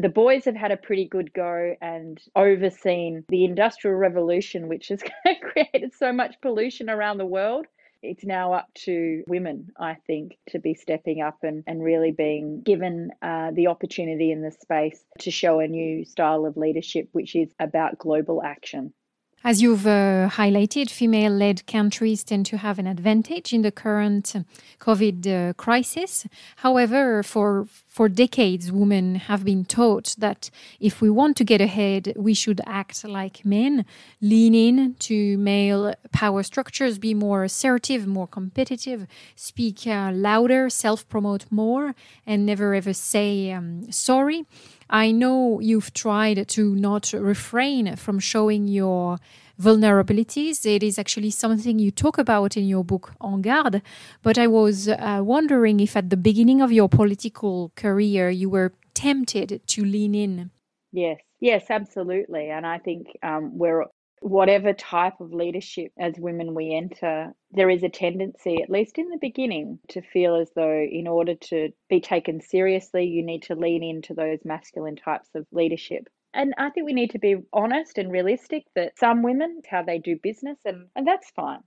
The 0.00 0.08
boys 0.08 0.46
have 0.46 0.56
had 0.56 0.72
a 0.72 0.78
pretty 0.78 1.04
good 1.04 1.30
go 1.34 1.76
and 1.82 2.18
overseen 2.34 3.22
the 3.28 3.44
Industrial 3.44 3.94
Revolution, 3.94 4.66
which 4.66 4.88
has 4.88 5.02
created 5.42 5.92
so 5.92 6.10
much 6.10 6.40
pollution 6.40 6.88
around 6.88 7.18
the 7.18 7.26
world. 7.26 7.66
It's 8.02 8.24
now 8.24 8.54
up 8.54 8.72
to 8.86 9.22
women, 9.26 9.72
I 9.78 9.96
think, 10.06 10.38
to 10.48 10.58
be 10.58 10.72
stepping 10.72 11.20
up 11.20 11.40
and, 11.42 11.64
and 11.66 11.82
really 11.82 12.12
being 12.12 12.62
given 12.62 13.10
uh, 13.20 13.50
the 13.50 13.66
opportunity 13.66 14.32
in 14.32 14.40
the 14.40 14.52
space 14.52 15.04
to 15.18 15.30
show 15.30 15.60
a 15.60 15.68
new 15.68 16.06
style 16.06 16.46
of 16.46 16.56
leadership, 16.56 17.10
which 17.12 17.36
is 17.36 17.52
about 17.60 17.98
global 17.98 18.42
action. 18.42 18.94
As 19.42 19.62
you've 19.62 19.86
uh, 19.86 20.28
highlighted, 20.28 20.90
female 20.90 21.32
led 21.32 21.66
countries 21.66 22.22
tend 22.22 22.44
to 22.46 22.58
have 22.58 22.78
an 22.78 22.86
advantage 22.86 23.54
in 23.54 23.62
the 23.62 23.72
current 23.72 24.34
COVID 24.80 25.26
uh, 25.26 25.52
crisis. 25.54 26.26
However, 26.56 27.22
for, 27.22 27.66
for 27.88 28.10
decades, 28.10 28.70
women 28.70 29.14
have 29.14 29.42
been 29.42 29.64
taught 29.64 30.14
that 30.18 30.50
if 30.78 31.00
we 31.00 31.08
want 31.08 31.38
to 31.38 31.44
get 31.44 31.62
ahead, 31.62 32.12
we 32.16 32.34
should 32.34 32.60
act 32.66 33.02
like 33.02 33.42
men, 33.42 33.86
lean 34.20 34.54
in 34.54 34.94
to 34.96 35.38
male 35.38 35.94
power 36.12 36.42
structures, 36.42 36.98
be 36.98 37.14
more 37.14 37.42
assertive, 37.42 38.06
more 38.06 38.26
competitive, 38.26 39.06
speak 39.36 39.86
uh, 39.86 40.10
louder, 40.12 40.68
self 40.68 41.08
promote 41.08 41.46
more, 41.50 41.94
and 42.26 42.44
never 42.44 42.74
ever 42.74 42.92
say 42.92 43.52
um, 43.52 43.90
sorry. 43.90 44.44
I 44.90 45.12
know 45.12 45.60
you've 45.60 45.94
tried 45.94 46.48
to 46.48 46.74
not 46.74 47.12
refrain 47.12 47.94
from 47.94 48.18
showing 48.18 48.66
your 48.66 49.18
vulnerabilities. 49.60 50.66
It 50.66 50.82
is 50.82 50.98
actually 50.98 51.30
something 51.30 51.78
you 51.78 51.92
talk 51.92 52.18
about 52.18 52.56
in 52.56 52.66
your 52.66 52.82
book 52.82 53.14
En 53.22 53.40
Garde. 53.40 53.82
But 54.22 54.36
I 54.36 54.48
was 54.48 54.88
uh, 54.88 55.20
wondering 55.22 55.78
if 55.78 55.96
at 55.96 56.10
the 56.10 56.16
beginning 56.16 56.60
of 56.60 56.72
your 56.72 56.88
political 56.88 57.70
career 57.76 58.30
you 58.30 58.50
were 58.50 58.72
tempted 58.94 59.60
to 59.64 59.84
lean 59.84 60.14
in. 60.14 60.50
Yes, 60.92 61.20
yes, 61.38 61.66
absolutely. 61.70 62.50
And 62.50 62.66
I 62.66 62.78
think 62.78 63.06
um, 63.22 63.56
we're 63.56 63.84
whatever 64.20 64.72
type 64.72 65.20
of 65.20 65.32
leadership 65.32 65.92
as 65.98 66.14
women 66.18 66.54
we 66.54 66.74
enter, 66.74 67.34
there 67.50 67.70
is 67.70 67.82
a 67.82 67.88
tendency, 67.88 68.62
at 68.62 68.70
least 68.70 68.98
in 68.98 69.08
the 69.08 69.18
beginning, 69.20 69.78
to 69.88 70.02
feel 70.02 70.36
as 70.36 70.50
though 70.54 70.86
in 70.90 71.08
order 71.08 71.34
to 71.34 71.70
be 71.88 72.00
taken 72.00 72.40
seriously, 72.40 73.06
you 73.06 73.24
need 73.24 73.42
to 73.42 73.54
lean 73.54 73.82
into 73.82 74.14
those 74.14 74.44
masculine 74.44 74.96
types 74.96 75.28
of 75.34 75.46
leadership. 75.52 76.08
And 76.32 76.54
I 76.58 76.70
think 76.70 76.86
we 76.86 76.92
need 76.92 77.10
to 77.10 77.18
be 77.18 77.36
honest 77.52 77.98
and 77.98 78.12
realistic 78.12 78.64
that 78.76 78.96
some 78.98 79.22
women, 79.22 79.62
how 79.68 79.82
they 79.82 79.98
do 79.98 80.16
business, 80.22 80.58
and, 80.64 80.86
and 80.94 81.06
that's 81.06 81.30
fine. 81.30 81.60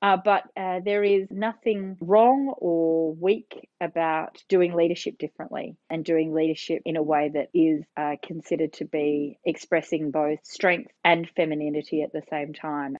Uh, 0.00 0.16
but 0.24 0.44
uh, 0.56 0.78
there 0.84 1.02
is 1.02 1.26
nothing 1.30 1.96
wrong 2.00 2.54
or 2.58 3.14
weak 3.14 3.68
about 3.80 4.40
doing 4.48 4.74
leadership 4.74 5.18
differently 5.18 5.76
and 5.90 6.04
doing 6.04 6.32
leadership 6.32 6.82
in 6.84 6.96
a 6.96 7.02
way 7.02 7.30
that 7.34 7.48
is 7.52 7.82
uh, 7.96 8.14
considered 8.22 8.72
to 8.72 8.84
be 8.84 9.38
expressing 9.44 10.12
both 10.12 10.38
strength 10.44 10.92
and 11.04 11.28
femininity 11.34 12.02
at 12.02 12.12
the 12.12 12.22
same 12.30 12.54
time. 12.54 12.96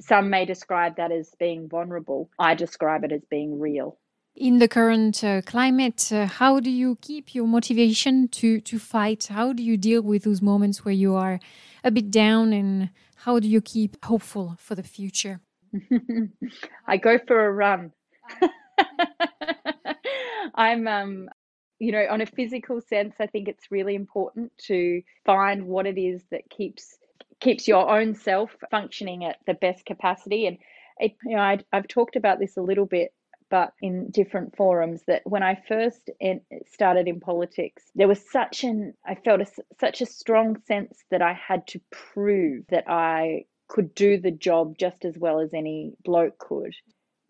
Some 0.00 0.30
may 0.30 0.46
describe 0.46 0.96
that 0.96 1.12
as 1.12 1.30
being 1.38 1.68
vulnerable. 1.68 2.30
I 2.38 2.54
describe 2.54 3.04
it 3.04 3.12
as 3.12 3.22
being 3.30 3.60
real. 3.60 3.98
In 4.34 4.58
the 4.58 4.68
current 4.68 5.22
uh, 5.22 5.42
climate, 5.42 6.10
uh, 6.12 6.26
how 6.26 6.60
do 6.60 6.70
you 6.70 6.96
keep 7.02 7.34
your 7.34 7.46
motivation 7.46 8.28
to, 8.28 8.60
to 8.60 8.78
fight? 8.78 9.26
How 9.26 9.52
do 9.52 9.62
you 9.62 9.76
deal 9.76 10.00
with 10.00 10.24
those 10.24 10.40
moments 10.40 10.84
where 10.84 10.94
you 10.94 11.14
are 11.14 11.40
a 11.84 11.90
bit 11.90 12.10
down 12.10 12.52
and 12.52 12.90
how 13.16 13.38
do 13.38 13.48
you 13.48 13.60
keep 13.60 14.02
hopeful 14.04 14.56
for 14.58 14.74
the 14.74 14.82
future? 14.82 15.40
I 16.86 16.96
go 16.96 17.18
for 17.26 17.46
a 17.46 17.52
run. 17.52 17.92
I'm 20.54 20.86
um 20.86 21.28
you 21.78 21.92
know 21.92 22.04
on 22.10 22.20
a 22.20 22.26
physical 22.26 22.80
sense 22.80 23.16
I 23.20 23.26
think 23.26 23.48
it's 23.48 23.70
really 23.70 23.94
important 23.94 24.52
to 24.66 25.02
find 25.24 25.66
what 25.66 25.86
it 25.86 25.98
is 25.98 26.24
that 26.30 26.50
keeps 26.50 26.98
keeps 27.40 27.68
your 27.68 27.88
own 27.88 28.14
self 28.14 28.54
functioning 28.70 29.24
at 29.24 29.36
the 29.46 29.54
best 29.54 29.86
capacity 29.86 30.46
and 30.46 30.58
it, 30.98 31.12
you 31.24 31.36
know 31.36 31.42
I, 31.42 31.58
I've 31.72 31.88
talked 31.88 32.16
about 32.16 32.38
this 32.38 32.56
a 32.56 32.62
little 32.62 32.86
bit 32.86 33.12
but 33.50 33.72
in 33.80 34.10
different 34.10 34.56
forums 34.56 35.02
that 35.06 35.22
when 35.24 35.42
I 35.42 35.60
first 35.68 36.10
started 36.66 37.08
in 37.08 37.20
politics, 37.20 37.84
there 37.94 38.08
was 38.08 38.22
such 38.30 38.64
an 38.64 38.94
I 39.06 39.14
felt 39.14 39.40
a, 39.40 39.46
such 39.80 40.00
a 40.00 40.06
strong 40.06 40.60
sense 40.66 41.02
that 41.10 41.22
I 41.22 41.32
had 41.32 41.66
to 41.68 41.80
prove 41.90 42.64
that 42.70 42.84
I 42.88 43.44
could 43.68 43.94
do 43.94 44.18
the 44.18 44.30
job 44.30 44.76
just 44.78 45.04
as 45.04 45.16
well 45.16 45.40
as 45.40 45.54
any 45.54 45.92
bloke 46.04 46.38
could. 46.38 46.74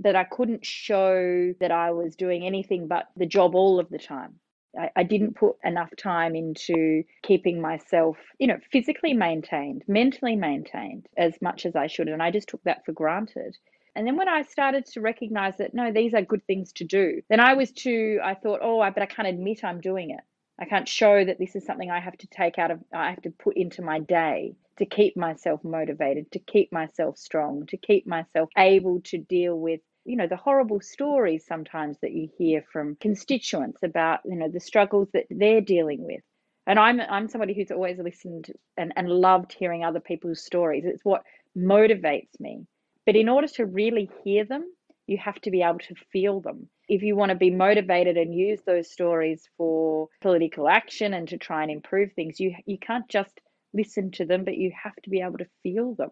That 0.00 0.16
I 0.16 0.24
couldn't 0.24 0.64
show 0.64 1.52
that 1.60 1.72
I 1.72 1.90
was 1.90 2.14
doing 2.14 2.46
anything 2.46 2.86
but 2.86 3.08
the 3.16 3.26
job 3.26 3.54
all 3.54 3.80
of 3.80 3.88
the 3.90 3.98
time. 3.98 4.36
I, 4.78 4.90
I 4.96 5.02
didn't 5.02 5.34
put 5.34 5.56
enough 5.64 5.90
time 5.96 6.36
into 6.36 7.02
keeping 7.22 7.60
myself, 7.60 8.16
you 8.38 8.46
know, 8.46 8.58
physically 8.70 9.12
maintained, 9.12 9.82
mentally 9.88 10.36
maintained 10.36 11.06
as 11.16 11.34
much 11.42 11.66
as 11.66 11.74
I 11.74 11.88
should. 11.88 12.08
And 12.08 12.22
I 12.22 12.30
just 12.30 12.48
took 12.48 12.62
that 12.64 12.84
for 12.84 12.92
granted. 12.92 13.56
And 13.96 14.06
then 14.06 14.16
when 14.16 14.28
I 14.28 14.42
started 14.42 14.86
to 14.86 15.00
recognize 15.00 15.56
that, 15.58 15.74
no, 15.74 15.90
these 15.92 16.14
are 16.14 16.22
good 16.22 16.46
things 16.46 16.72
to 16.74 16.84
do, 16.84 17.20
then 17.28 17.40
I 17.40 17.54
was 17.54 17.72
too, 17.72 18.20
I 18.22 18.34
thought, 18.34 18.60
oh, 18.62 18.78
but 18.94 19.02
I 19.02 19.06
can't 19.06 19.26
admit 19.26 19.64
I'm 19.64 19.80
doing 19.80 20.10
it. 20.10 20.20
I 20.60 20.66
can't 20.66 20.88
show 20.88 21.24
that 21.24 21.38
this 21.38 21.56
is 21.56 21.64
something 21.64 21.90
I 21.90 21.98
have 22.00 22.16
to 22.18 22.26
take 22.28 22.58
out 22.58 22.70
of, 22.70 22.80
I 22.92 23.10
have 23.10 23.22
to 23.22 23.30
put 23.30 23.56
into 23.56 23.82
my 23.82 23.98
day 23.98 24.54
to 24.78 24.86
keep 24.86 25.16
myself 25.16 25.62
motivated, 25.64 26.30
to 26.32 26.38
keep 26.38 26.72
myself 26.72 27.18
strong, 27.18 27.66
to 27.66 27.76
keep 27.76 28.06
myself 28.06 28.48
able 28.56 29.00
to 29.02 29.18
deal 29.18 29.58
with 29.58 29.80
you 30.04 30.16
know 30.16 30.26
the 30.26 30.36
horrible 30.36 30.80
stories 30.80 31.44
sometimes 31.46 31.98
that 32.00 32.12
you 32.12 32.28
hear 32.38 32.64
from 32.72 32.96
constituents 32.96 33.82
about 33.82 34.20
you 34.24 34.36
know 34.36 34.48
the 34.48 34.60
struggles 34.60 35.08
that 35.12 35.26
they're 35.30 35.60
dealing 35.60 36.04
with. 36.04 36.22
And 36.66 36.78
i'm 36.78 37.00
i'm 37.00 37.28
somebody 37.28 37.54
who's 37.54 37.70
always 37.70 37.98
listened 37.98 38.50
and, 38.76 38.92
and 38.96 39.08
loved 39.08 39.52
hearing 39.52 39.84
other 39.84 40.00
people's 40.00 40.44
stories. 40.44 40.84
It's 40.86 41.04
what 41.04 41.22
motivates 41.56 42.40
me. 42.40 42.66
But 43.04 43.16
in 43.16 43.28
order 43.28 43.48
to 43.48 43.66
really 43.66 44.10
hear 44.24 44.44
them 44.44 44.64
you 45.08 45.18
have 45.18 45.40
to 45.40 45.50
be 45.50 45.62
able 45.62 45.78
to 45.78 45.94
feel 46.12 46.40
them. 46.40 46.68
If 46.86 47.02
you 47.02 47.16
want 47.16 47.30
to 47.30 47.34
be 47.34 47.50
motivated 47.50 48.18
and 48.18 48.34
use 48.34 48.60
those 48.66 48.90
stories 48.90 49.48
for 49.56 50.08
political 50.20 50.68
action 50.68 51.14
and 51.14 51.26
to 51.28 51.38
try 51.38 51.62
and 51.62 51.70
improve 51.70 52.12
things 52.12 52.38
you 52.38 52.54
you 52.66 52.78
can't 52.78 53.08
just 53.08 53.40
listen 53.74 54.10
to 54.12 54.24
them, 54.24 54.44
but 54.44 54.56
you 54.56 54.72
have 54.82 54.96
to 55.04 55.10
be 55.10 55.20
able 55.20 55.38
to 55.38 55.48
feel 55.62 55.94
them. 55.94 56.10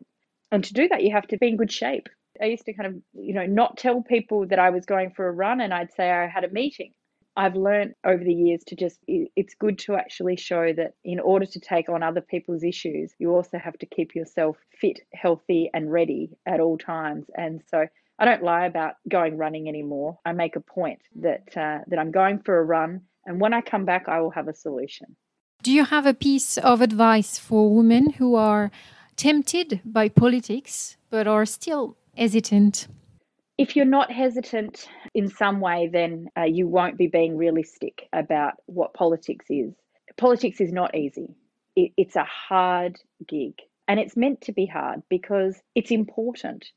And 0.52 0.62
to 0.64 0.74
do 0.74 0.88
that, 0.88 1.02
you 1.02 1.12
have 1.12 1.26
to 1.28 1.38
be 1.38 1.48
in 1.48 1.56
good 1.56 1.72
shape. 1.72 2.08
I 2.40 2.46
used 2.46 2.66
to 2.66 2.74
kind 2.74 2.86
of, 2.86 3.02
you 3.14 3.34
know, 3.34 3.46
not 3.46 3.78
tell 3.78 4.02
people 4.02 4.46
that 4.48 4.58
I 4.58 4.70
was 4.70 4.84
going 4.84 5.12
for 5.16 5.26
a 5.26 5.32
run 5.32 5.60
and 5.60 5.72
I'd 5.72 5.94
say 5.94 6.10
I 6.10 6.26
had 6.26 6.44
a 6.44 6.50
meeting. 6.50 6.92
I've 7.38 7.54
learned 7.54 7.94
over 8.04 8.22
the 8.22 8.32
years 8.32 8.62
to 8.68 8.76
just, 8.76 8.98
it's 9.06 9.54
good 9.54 9.78
to 9.80 9.96
actually 9.96 10.36
show 10.36 10.72
that 10.72 10.92
in 11.04 11.20
order 11.20 11.44
to 11.44 11.60
take 11.60 11.90
on 11.90 12.02
other 12.02 12.22
people's 12.22 12.64
issues, 12.64 13.12
you 13.18 13.34
also 13.34 13.58
have 13.58 13.76
to 13.78 13.86
keep 13.86 14.14
yourself 14.14 14.56
fit, 14.80 15.00
healthy, 15.12 15.70
and 15.74 15.92
ready 15.92 16.30
at 16.46 16.60
all 16.60 16.78
times. 16.78 17.26
And 17.36 17.60
so 17.70 17.86
I 18.18 18.24
don't 18.24 18.42
lie 18.42 18.64
about 18.66 18.94
going 19.08 19.36
running 19.36 19.68
anymore. 19.68 20.18
I 20.24 20.32
make 20.32 20.56
a 20.56 20.60
point 20.60 21.00
that 21.16 21.54
uh, 21.56 21.80
that 21.88 21.98
I'm 21.98 22.10
going 22.10 22.40
for 22.40 22.58
a 22.58 22.64
run, 22.64 23.02
and 23.26 23.40
when 23.40 23.52
I 23.52 23.60
come 23.60 23.84
back, 23.84 24.08
I 24.08 24.20
will 24.20 24.30
have 24.30 24.48
a 24.48 24.54
solution. 24.54 25.16
Do 25.66 25.72
you 25.72 25.84
have 25.84 26.06
a 26.06 26.14
piece 26.14 26.58
of 26.58 26.80
advice 26.80 27.40
for 27.40 27.74
women 27.74 28.10
who 28.10 28.36
are 28.36 28.70
tempted 29.16 29.80
by 29.84 30.08
politics 30.08 30.96
but 31.10 31.26
are 31.26 31.44
still 31.44 31.96
hesitant? 32.16 32.86
If 33.58 33.74
you're 33.74 33.84
not 33.84 34.12
hesitant 34.12 34.88
in 35.12 35.26
some 35.26 35.58
way, 35.58 35.90
then 35.92 36.28
uh, 36.38 36.44
you 36.44 36.68
won't 36.68 36.96
be 36.96 37.08
being 37.08 37.36
realistic 37.36 38.08
about 38.12 38.52
what 38.66 38.94
politics 38.94 39.46
is. 39.50 39.74
Politics 40.16 40.60
is 40.60 40.72
not 40.72 40.94
easy, 40.94 41.34
it, 41.74 41.90
it's 41.96 42.14
a 42.14 42.22
hard 42.22 43.00
gig. 43.26 43.54
And 43.88 43.98
it's 43.98 44.16
meant 44.16 44.42
to 44.42 44.52
be 44.52 44.66
hard 44.66 45.02
because 45.08 45.60
it's 45.74 45.90
important. 45.90 46.70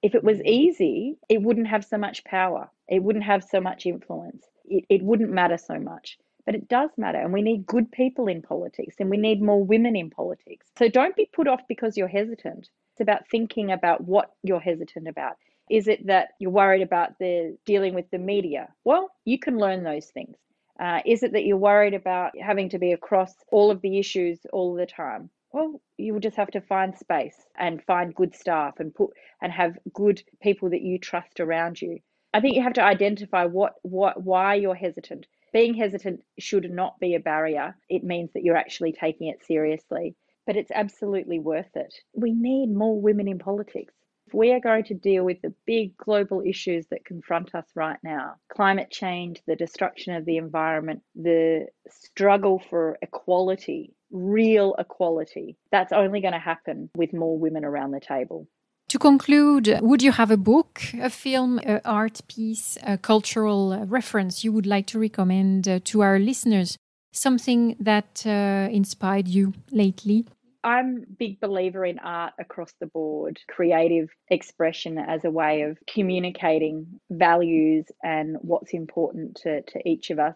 If 0.00 0.14
it 0.14 0.24
was 0.24 0.40
easy, 0.46 1.18
it 1.28 1.42
wouldn't 1.42 1.68
have 1.68 1.84
so 1.84 1.98
much 1.98 2.24
power, 2.24 2.70
it 2.88 3.02
wouldn't 3.02 3.26
have 3.26 3.44
so 3.44 3.60
much 3.60 3.84
influence, 3.84 4.46
it, 4.64 4.86
it 4.88 5.02
wouldn't 5.02 5.30
matter 5.30 5.58
so 5.58 5.78
much. 5.78 6.16
But 6.50 6.56
it 6.56 6.68
does 6.68 6.90
matter, 6.96 7.20
and 7.20 7.32
we 7.32 7.42
need 7.42 7.64
good 7.64 7.92
people 7.92 8.26
in 8.26 8.42
politics, 8.42 8.96
and 8.98 9.08
we 9.08 9.18
need 9.18 9.40
more 9.40 9.62
women 9.62 9.94
in 9.94 10.10
politics. 10.10 10.66
So 10.76 10.88
don't 10.88 11.14
be 11.14 11.30
put 11.32 11.46
off 11.46 11.60
because 11.68 11.96
you're 11.96 12.08
hesitant. 12.08 12.68
It's 12.90 13.00
about 13.00 13.28
thinking 13.28 13.70
about 13.70 14.00
what 14.00 14.32
you're 14.42 14.58
hesitant 14.58 15.06
about. 15.06 15.36
Is 15.70 15.86
it 15.86 16.08
that 16.08 16.30
you're 16.40 16.50
worried 16.50 16.82
about 16.82 17.16
the 17.20 17.56
dealing 17.66 17.94
with 17.94 18.10
the 18.10 18.18
media? 18.18 18.66
Well, 18.82 19.12
you 19.24 19.38
can 19.38 19.58
learn 19.58 19.84
those 19.84 20.06
things. 20.06 20.36
Uh, 20.80 21.02
is 21.06 21.22
it 21.22 21.34
that 21.34 21.44
you're 21.44 21.56
worried 21.56 21.94
about 21.94 22.32
having 22.36 22.68
to 22.70 22.80
be 22.80 22.90
across 22.90 23.32
all 23.52 23.70
of 23.70 23.80
the 23.80 24.00
issues 24.00 24.40
all 24.52 24.74
the 24.74 24.86
time? 24.86 25.30
Well, 25.52 25.80
you 25.98 26.14
will 26.14 26.20
just 26.20 26.36
have 26.36 26.50
to 26.50 26.60
find 26.60 26.98
space 26.98 27.36
and 27.56 27.80
find 27.84 28.12
good 28.12 28.34
staff 28.34 28.80
and 28.80 28.92
put 28.92 29.10
and 29.40 29.52
have 29.52 29.78
good 29.92 30.20
people 30.42 30.70
that 30.70 30.82
you 30.82 30.98
trust 30.98 31.38
around 31.38 31.80
you. 31.80 32.00
I 32.34 32.40
think 32.40 32.56
you 32.56 32.62
have 32.64 32.72
to 32.72 32.82
identify 32.82 33.44
what 33.44 33.74
what 33.82 34.20
why 34.20 34.56
you're 34.56 34.74
hesitant 34.74 35.28
being 35.52 35.74
hesitant 35.74 36.22
should 36.38 36.70
not 36.70 36.98
be 37.00 37.14
a 37.14 37.20
barrier. 37.20 37.76
It 37.88 38.04
means 38.04 38.30
that 38.32 38.42
you're 38.42 38.56
actually 38.56 38.92
taking 38.92 39.28
it 39.28 39.44
seriously. 39.44 40.16
But 40.46 40.56
it's 40.56 40.70
absolutely 40.72 41.38
worth 41.38 41.76
it. 41.76 41.94
We 42.14 42.32
need 42.32 42.74
more 42.74 43.00
women 43.00 43.28
in 43.28 43.38
politics. 43.38 43.94
If 44.26 44.34
we 44.34 44.52
are 44.52 44.60
going 44.60 44.84
to 44.84 44.94
deal 44.94 45.24
with 45.24 45.42
the 45.42 45.52
big 45.66 45.96
global 45.96 46.42
issues 46.46 46.86
that 46.88 47.04
confront 47.04 47.54
us 47.54 47.66
right 47.74 47.98
now 48.02 48.36
climate 48.48 48.90
change, 48.90 49.42
the 49.46 49.56
destruction 49.56 50.14
of 50.14 50.24
the 50.24 50.36
environment, 50.36 51.02
the 51.14 51.66
struggle 51.88 52.62
for 52.70 52.96
equality, 53.02 53.92
real 54.10 54.74
equality. 54.78 55.56
That's 55.72 55.92
only 55.92 56.20
going 56.20 56.32
to 56.32 56.38
happen 56.38 56.90
with 56.94 57.12
more 57.12 57.38
women 57.38 57.64
around 57.64 57.90
the 57.90 58.00
table. 58.00 58.46
To 58.90 58.98
conclude, 58.98 59.78
would 59.82 60.02
you 60.02 60.10
have 60.10 60.32
a 60.32 60.36
book, 60.36 60.82
a 61.00 61.10
film, 61.10 61.60
an 61.62 61.80
art 61.84 62.22
piece, 62.26 62.76
a 62.82 62.98
cultural 62.98 63.86
reference 63.86 64.42
you 64.42 64.50
would 64.50 64.66
like 64.66 64.88
to 64.88 64.98
recommend 64.98 65.68
uh, 65.68 65.78
to 65.84 66.00
our 66.00 66.18
listeners? 66.18 66.76
Something 67.12 67.76
that 67.78 68.24
uh, 68.26 68.68
inspired 68.72 69.28
you 69.28 69.52
lately? 69.70 70.26
I'm 70.64 71.04
a 71.08 71.12
big 71.12 71.38
believer 71.38 71.84
in 71.84 72.00
art 72.00 72.32
across 72.40 72.74
the 72.80 72.86
board, 72.86 73.38
creative 73.48 74.08
expression 74.28 74.98
as 74.98 75.24
a 75.24 75.30
way 75.30 75.62
of 75.62 75.78
communicating 75.86 77.00
values 77.10 77.84
and 78.02 78.38
what's 78.40 78.74
important 78.74 79.36
to, 79.42 79.62
to 79.62 79.88
each 79.88 80.10
of 80.10 80.18
us. 80.18 80.34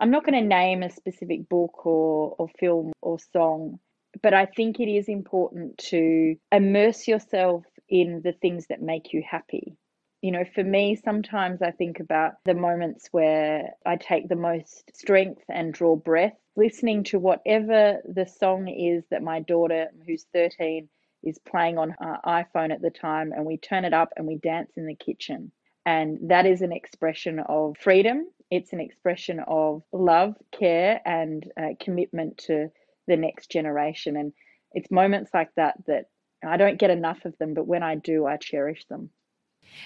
I'm 0.00 0.10
not 0.10 0.24
going 0.24 0.42
to 0.42 0.48
name 0.48 0.82
a 0.82 0.88
specific 0.88 1.50
book 1.50 1.84
or, 1.84 2.34
or 2.38 2.48
film 2.58 2.92
or 3.02 3.18
song, 3.34 3.78
but 4.22 4.34
I 4.34 4.46
think 4.46 4.80
it 4.80 4.90
is 4.90 5.08
important 5.08 5.78
to 5.90 6.36
immerse 6.50 7.06
yourself 7.06 7.64
in 7.90 8.22
the 8.22 8.32
things 8.32 8.66
that 8.68 8.80
make 8.80 9.12
you 9.12 9.22
happy. 9.28 9.76
You 10.22 10.32
know, 10.32 10.44
for 10.54 10.62
me, 10.62 10.96
sometimes 10.96 11.62
I 11.62 11.70
think 11.70 11.98
about 11.98 12.34
the 12.44 12.54
moments 12.54 13.08
where 13.10 13.70
I 13.86 13.96
take 13.96 14.28
the 14.28 14.36
most 14.36 14.90
strength 14.94 15.42
and 15.48 15.72
draw 15.72 15.96
breath, 15.96 16.36
listening 16.56 17.04
to 17.04 17.18
whatever 17.18 18.00
the 18.04 18.26
song 18.26 18.68
is 18.68 19.04
that 19.10 19.22
my 19.22 19.40
daughter, 19.40 19.88
who's 20.06 20.26
13, 20.34 20.88
is 21.22 21.38
playing 21.38 21.78
on 21.78 21.94
her 21.98 22.18
iPhone 22.24 22.70
at 22.72 22.82
the 22.82 22.90
time, 22.90 23.32
and 23.32 23.44
we 23.44 23.56
turn 23.56 23.84
it 23.84 23.94
up 23.94 24.12
and 24.16 24.26
we 24.26 24.36
dance 24.36 24.72
in 24.76 24.86
the 24.86 24.94
kitchen. 24.94 25.52
And 25.86 26.18
that 26.30 26.46
is 26.46 26.60
an 26.60 26.72
expression 26.72 27.40
of 27.40 27.76
freedom. 27.78 28.26
It's 28.50 28.72
an 28.72 28.80
expression 28.80 29.40
of 29.46 29.82
love, 29.92 30.34
care, 30.52 31.00
and 31.04 31.50
uh, 31.56 31.68
commitment 31.80 32.38
to 32.46 32.68
the 33.06 33.16
next 33.16 33.50
generation. 33.50 34.16
And 34.16 34.32
it's 34.72 34.90
moments 34.90 35.30
like 35.32 35.50
that 35.56 35.76
that 35.86 36.06
I 36.44 36.56
don't 36.56 36.78
get 36.78 36.90
enough 36.90 37.24
of 37.24 37.36
them, 37.38 37.54
but 37.54 37.66
when 37.66 37.82
I 37.82 37.96
do, 37.96 38.26
I 38.26 38.36
cherish 38.36 38.86
them. 38.86 39.10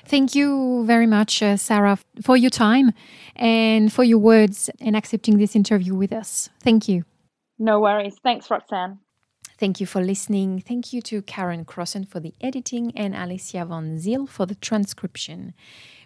Thank 0.07 0.35
you 0.35 0.85
very 0.87 1.07
much, 1.07 1.43
uh, 1.43 1.57
Sarah, 1.57 1.99
for 2.23 2.37
your 2.37 2.51
time 2.51 2.93
and 3.37 3.93
for 3.93 4.05
your 4.05 4.19
words 4.19 4.71
and 4.81 4.97
accepting 4.97 5.39
this 5.39 5.55
interview 5.55 5.95
with 5.95 6.13
us. 6.13 6.49
Thank 6.61 6.89
you. 6.89 7.05
No 7.59 7.81
worries. 7.81 8.17
Thanks, 8.23 8.51
Roxanne. 8.51 8.99
Thank 9.59 9.81
you 9.81 9.87
for 9.87 10.03
listening. 10.03 10.61
Thank 10.61 10.93
you 10.93 11.01
to 11.03 11.23
Karen 11.23 11.65
Crossen 11.65 12.09
for 12.09 12.19
the 12.19 12.35
editing 12.41 12.93
and 12.97 13.15
Alicia 13.15 13.65
Van 13.65 13.99
Zyl 13.99 14.27
for 14.27 14.47
the 14.47 14.57
transcription. 14.57 15.55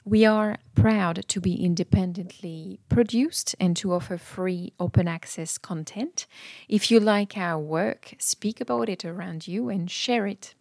We 0.09 0.25
are 0.25 0.57
proud 0.75 1.29
to 1.29 1.38
be 1.38 1.62
independently 1.62 2.81
produced 2.88 3.55
and 3.61 3.77
to 3.77 3.92
offer 3.92 4.16
free 4.16 4.73
open 4.81 5.07
access 5.07 5.59
content. 5.59 6.27
If 6.66 6.90
you 6.90 6.99
like 6.99 7.37
our 7.37 7.59
work, 7.61 8.14
speak 8.18 8.59
about 8.59 8.88
it 8.88 9.05
around 9.05 9.47
you 9.47 9.68
and 9.68 9.90
share 9.90 10.27
it. 10.27 10.55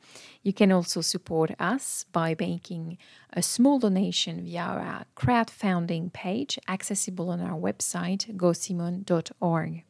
You 0.43 0.51
can 0.51 0.73
also 0.73 0.99
support 0.99 1.51
us 1.62 2.03
by 2.12 2.36
making 2.38 2.97
a 3.31 3.41
small 3.41 3.79
donation 3.79 4.43
via 4.43 4.63
our 4.63 5.05
crowdfunding 5.15 6.12
page 6.12 6.60
accessible 6.67 7.29
on 7.29 7.39
our 7.39 7.57
website 7.57 8.36
gosimone.org. 8.36 9.83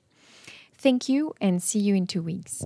Thank 0.77 1.09
you 1.09 1.33
and 1.41 1.63
see 1.63 1.79
you 1.79 1.95
in 1.95 2.05
two 2.05 2.21
weeks. 2.21 2.63